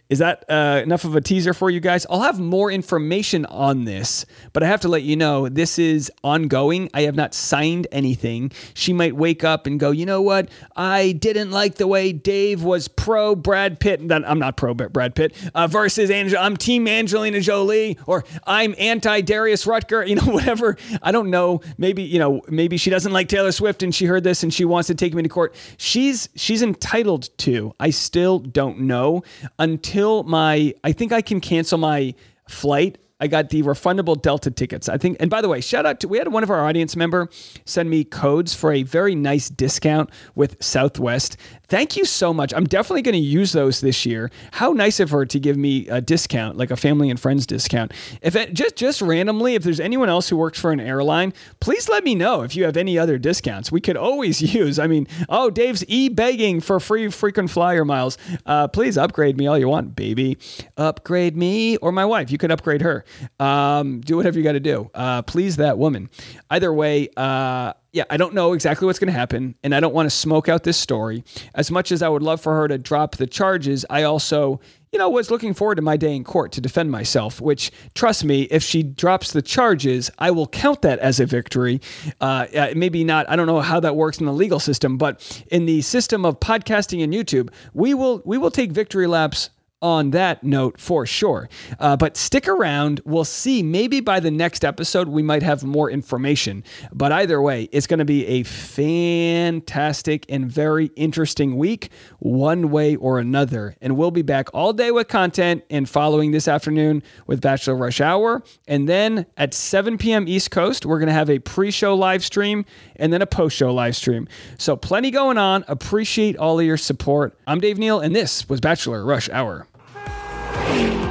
Is 0.09 0.21
that 0.21 0.45
uh, 0.49 0.81
enough 0.85 1.05
of 1.05 1.17
a 1.17 1.21
teaser 1.21 1.53
for 1.53 1.69
you 1.69 1.81
guys? 1.81 2.07
I'll 2.09 2.23
have 2.23 2.39
more 2.39 2.71
information 2.71 3.45
on 3.47 3.85
this, 3.85 4.25
but 4.53 4.63
I 4.63 4.67
have 4.67 4.81
to 4.83 4.89
let 4.89 5.03
you 5.03 5.17
know 5.17 5.49
this 5.49 5.79
is 5.79 6.13
ongoing. 6.23 6.89
I 6.95 7.03
have 7.03 7.17
not 7.17 7.35
signed 7.35 7.89
anything. 7.91 8.53
She 8.75 8.93
might 8.93 9.17
wake 9.17 9.43
up 9.43 9.67
and 9.67 9.81
go, 9.81 9.91
you 9.91 10.07
know 10.07 10.23
what? 10.23 10.49
I 10.77 11.13
didn't 11.13 11.51
like 11.51 11.75
the 11.75 11.89
way 11.89 12.13
Dave 12.13 12.63
was 12.63 12.87
pro 12.87 13.35
Brad 13.35 13.81
Pitt. 13.81 14.01
I'm 14.11 14.39
not 14.39 14.57
pro 14.57 14.75
Brad 14.75 15.15
Pitt 15.17 15.35
uh, 15.55 15.67
versus 15.67 16.11
Angel. 16.11 16.39
I'm 16.39 16.57
team 16.57 16.87
Angelina 16.87 17.41
Jolie, 17.41 17.99
or 18.07 18.25
I'm 18.47 18.75
anti 18.79 19.21
Darius 19.21 19.67
Rucker. 19.67 20.05
You 20.07 20.15
know, 20.15 20.33
whatever. 20.33 20.77
I 21.03 21.11
don't 21.11 21.31
know. 21.31 21.61
Maybe 21.79 22.03
you 22.03 22.19
know. 22.21 22.41
Maybe 22.49 22.77
she 22.77 22.91
doesn't 22.91 23.13
like 23.13 23.29
Taylor 23.29 23.51
Swift 23.51 23.83
and 23.83 23.93
she 23.95 24.07
heard 24.07 24.23
this 24.23 24.43
and 24.43 24.55
she 24.55 24.65
wants 24.65 24.87
to 24.87 24.95
take 24.95 25.15
me 25.15 25.23
to 25.23 25.29
court. 25.29 25.55
She's 25.79 26.29
she's 26.37 26.63
entitled 26.63 27.29
to. 27.39 27.75
I 27.81 27.91
still 27.91 28.39
don't 28.39 28.81
know 28.81 29.25
until 29.67 30.23
my, 30.23 30.75
I 30.85 30.93
think 30.93 31.13
I 31.13 31.21
can 31.21 31.41
cancel 31.41 31.79
my 31.79 32.15
flight 32.49 32.99
I 33.19 33.29
got 33.29 33.49
the 33.49 33.63
refundable 33.63 34.21
Delta 34.21 34.51
tickets. 34.51 34.89
I 34.89 34.99
think, 34.99 35.17
and 35.21 35.31
by 35.31 35.41
the 35.41 35.49
way, 35.49 35.63
shout 35.63 35.87
out 35.87 36.01
to 36.01 36.09
we 36.09 36.19
had 36.19 36.29
one 36.29 36.43
of 36.43 36.51
our 36.51 36.67
audience 36.67 36.97
member 36.97 37.31
send 37.65 37.89
me 37.89 38.05
codes 38.05 38.55
for 38.55 38.73
a 38.73 38.83
very 38.83 39.15
nice 39.15 39.49
discount 39.49 40.11
with 40.35 40.63
Southwest. 40.63 41.39
Thank 41.69 41.97
you 41.97 42.05
so 42.05 42.35
much. 42.35 42.53
I'm 42.55 42.67
definitely 42.67 43.03
going 43.03 43.15
to 43.15 43.19
use 43.19 43.53
those 43.53 43.81
this 43.81 44.05
year. 44.05 44.31
How 44.53 44.73
nice 44.73 45.01
of 45.01 45.11
her 45.11 45.25
to 45.27 45.41
give 45.41 45.57
me 45.57 45.89
a 45.89 46.01
discount, 46.01 46.59
like 46.59 46.71
a 46.71 46.77
family 46.77 47.09
and 47.09 47.19
friends 47.19 47.47
discount. 47.47 47.93
If 48.21 48.37
it, 48.37 48.53
just 48.53 48.77
just 48.77 49.01
randomly, 49.01 49.55
if 49.55 49.63
there's 49.63 49.81
anyone 49.81 50.11
else 50.11 50.29
who 50.29 50.37
works 50.37 50.61
for 50.61 50.71
an 50.71 50.79
airline, 50.79 51.33
please 51.61 51.89
let 51.89 52.05
me 52.05 52.15
know 52.15 52.43
if 52.43 52.55
you 52.55 52.65
have 52.65 52.77
any 52.77 52.99
other 52.99 53.17
discounts. 53.17 53.73
We 53.73 53.81
could 53.81 53.97
always 53.97 54.43
use. 54.55 54.79
I 54.79 54.87
mean, 54.87 55.09
oh, 55.31 55.49
Dave's 55.49 55.85
e 55.89 56.11
begging 56.11 56.61
for 56.61 56.79
free 56.81 57.09
frequent 57.09 57.51
flyer 57.51 57.85
miles. 57.85 58.19
Uh, 58.45 58.69
please 58.69 58.99
upgrade 58.99 59.39
me 59.39 59.47
all 59.47 59.59
you 59.59 59.69
want, 59.69 59.97
baby. 59.97 60.37
Upgrade 60.77 61.35
me 61.35 61.79
or 61.79 61.93
my 61.93 62.05
wife. 62.05 62.31
You 62.31 62.37
could 62.37 62.53
upgrade 62.53 62.83
her. 62.83 63.06
Um, 63.39 64.01
do 64.01 64.17
whatever 64.17 64.39
you 64.39 64.45
got 64.45 64.53
to 64.53 64.61
do. 64.61 64.91
Uh, 64.95 65.23
please 65.23 65.57
that 65.57 65.79
woman. 65.79 66.11
Either 66.51 66.73
way. 66.73 67.09
Uh, 67.17 67.73
yeah, 67.97 68.05
I 68.11 68.19
don't 68.19 68.35
know 68.35 68.53
exactly 68.53 68.85
what's 68.85 68.99
going 68.99 69.11
to 69.11 69.19
happen, 69.19 69.55
and 69.63 69.75
I 69.75 69.81
don't 69.81 69.95
want 69.95 70.05
to 70.05 70.15
smoke 70.15 70.51
out 70.51 70.65
this 70.65 70.77
story. 70.77 71.25
As 71.55 71.71
much 71.71 71.91
as 71.91 72.03
I 72.03 72.11
would 72.11 72.23
love 72.23 72.43
for 72.43 72.55
her 72.55 72.69
to 72.69 72.77
drop 72.77 73.17
the 73.17 73.27
charges, 73.27 73.87
I 73.89 74.03
also, 74.03 74.61
you 74.93 74.99
know, 74.99 75.09
was 75.09 75.31
looking 75.31 75.55
forward 75.55 75.77
to 75.77 75.83
my 75.83 75.97
day 75.97 76.15
in 76.15 76.23
court 76.23 76.53
to 76.53 76.61
defend 76.61 76.91
myself, 76.91 77.41
which, 77.41 77.73
trust 77.95 78.23
me, 78.23 78.43
if 78.43 78.63
she 78.63 78.83
drops 78.83 79.33
the 79.33 79.41
charges, 79.41 80.11
I 80.19 80.31
will 80.31 80.47
count 80.47 80.83
that 80.83 80.99
as 80.99 81.21
a 81.21 81.25
victory. 81.25 81.81
Uh, 82.21 82.47
maybe 82.75 83.03
not, 83.03 83.31
I 83.31 83.37
don't 83.37 83.47
know 83.47 83.61
how 83.61 83.81
that 83.81 83.97
works 83.97 84.19
in 84.19 84.27
the 84.27 84.33
legal 84.33 84.61
system, 84.61 84.99
but 84.99 85.43
in 85.51 85.65
the 85.65 85.81
system 85.81 86.27
of 86.27 86.39
podcasting 86.39 87.03
and 87.03 87.15
YouTube, 87.15 87.49
we 87.73 87.95
will 87.95 88.21
we 88.27 88.37
will 88.37 88.51
take 88.51 88.73
victory 88.73 89.07
laps 89.07 89.49
on 89.83 90.11
that 90.11 90.43
note 90.43 90.81
for 90.81 91.05
sure. 91.05 91.49
Uh, 91.79 91.97
but 91.97 92.17
stick 92.17 92.49
around. 92.49 93.01
We'll 93.05 93.25
see. 93.25 93.63
Maybe 93.63 94.01
by 94.01 94.21
the 94.21 94.31
next 94.31 94.65
episode, 94.65 95.09
we 95.09 95.23
might 95.23 95.43
have 95.43 95.65
more 95.65 95.91
information. 95.91 96.65
But 96.93 97.13
either 97.13 97.43
way, 97.43 97.69
it's 97.73 97.87
going 97.87 97.99
to 97.99 98.05
be 98.05 98.27
a 98.27 98.43
fantastic 98.43 100.25
and 100.29 100.51
very 100.51 100.87
interesting 100.97 101.57
week, 101.57 101.91
one 102.19 102.71
way 102.71 102.97
or 102.97 103.19
another. 103.19 103.77
And 103.81 103.97
we'll 103.97 104.11
be 104.11 104.23
back 104.23 104.49
all 104.55 104.73
day 104.73 104.91
with 104.91 105.09
content 105.09 105.63
and 105.69 105.89
following 105.89 106.31
this 106.31 106.49
afternoon 106.49 107.03
with 107.27 107.41
Bachelor 107.41 107.77
Rush 107.77 108.01
Hour. 108.01 108.43
And 108.67 108.89
then 108.89 109.27
at 109.37 109.53
7 109.53 109.99
p.m. 109.99 110.27
East 110.27 110.51
Coast, 110.51 110.87
we're 110.87 110.99
going 110.99 111.09
to 111.09 111.13
have 111.13 111.31
a 111.31 111.39
pre 111.39 111.71
show 111.71 111.95
live 111.95 112.25
stream 112.25 112.65
and 112.97 113.13
then 113.13 113.21
a 113.21 113.27
post 113.27 113.57
show 113.57 113.73
live 113.73 113.95
stream. 113.95 114.27
So 114.59 114.77
plenty 114.77 115.11
going 115.11 115.39
on. 115.39 115.65
Appreciate 115.69 116.37
all 116.37 116.59
of 116.59 116.65
your 116.65 116.77
support. 116.77 117.39
I'm 117.47 117.61
Dave 117.61 117.79
Neal, 117.79 118.01
and 118.01 118.17
this 118.17 118.49
was 118.49 118.61
Bachelor 118.61 119.05
Rush 119.05 119.29
Hour. 119.29 119.67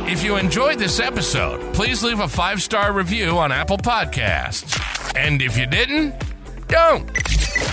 If 0.07 0.23
you 0.23 0.37
enjoyed 0.37 0.77
this 0.77 0.99
episode, 0.99 1.73
please 1.73 2.03
leave 2.03 2.19
a 2.19 2.27
five 2.27 2.61
star 2.61 2.93
review 2.93 3.39
on 3.39 3.51
Apple 3.51 3.77
Podcasts. 3.77 4.79
And 5.17 5.41
if 5.41 5.57
you 5.57 5.65
didn't, 5.65 6.13
don't. 6.67 7.11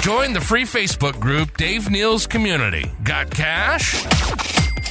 Join 0.01 0.33
the 0.33 0.41
free 0.41 0.63
Facebook 0.63 1.21
group 1.21 1.57
Dave 1.59 1.91
Neal's 1.91 2.27
Community. 2.27 2.91
Got 3.05 3.31
cash? 3.31 4.03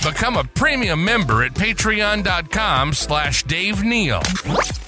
Become 0.04 0.38
a 0.38 0.44
premium 0.44 1.04
member 1.04 1.44
at 1.44 1.54
patreon.com 1.54 2.94
slash 2.94 3.44
Dave 3.44 3.84
Neal. 3.84 4.22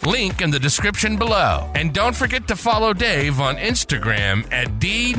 Link 0.06 0.42
in 0.42 0.52
the 0.52 0.60
description 0.60 1.18
below. 1.18 1.72
And 1.74 1.92
don't 1.92 2.16
forget 2.16 2.48
to 2.50 2.56
follow 2.56 2.94
Dave 2.94 3.39
on 3.39 3.56
Instagram 3.58 4.52
at 4.52 4.80
D 4.80 5.13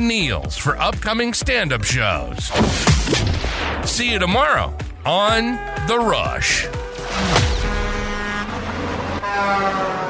for 0.51 0.77
upcoming 0.77 1.33
stand-up 1.33 1.83
shows. 1.83 2.45
See 3.89 4.11
you 4.11 4.19
tomorrow 4.19 4.75
on 5.05 5.55
The 5.87 5.97
Rush. 5.99 6.67
Thank 7.17 8.49
you. 9.99 10.04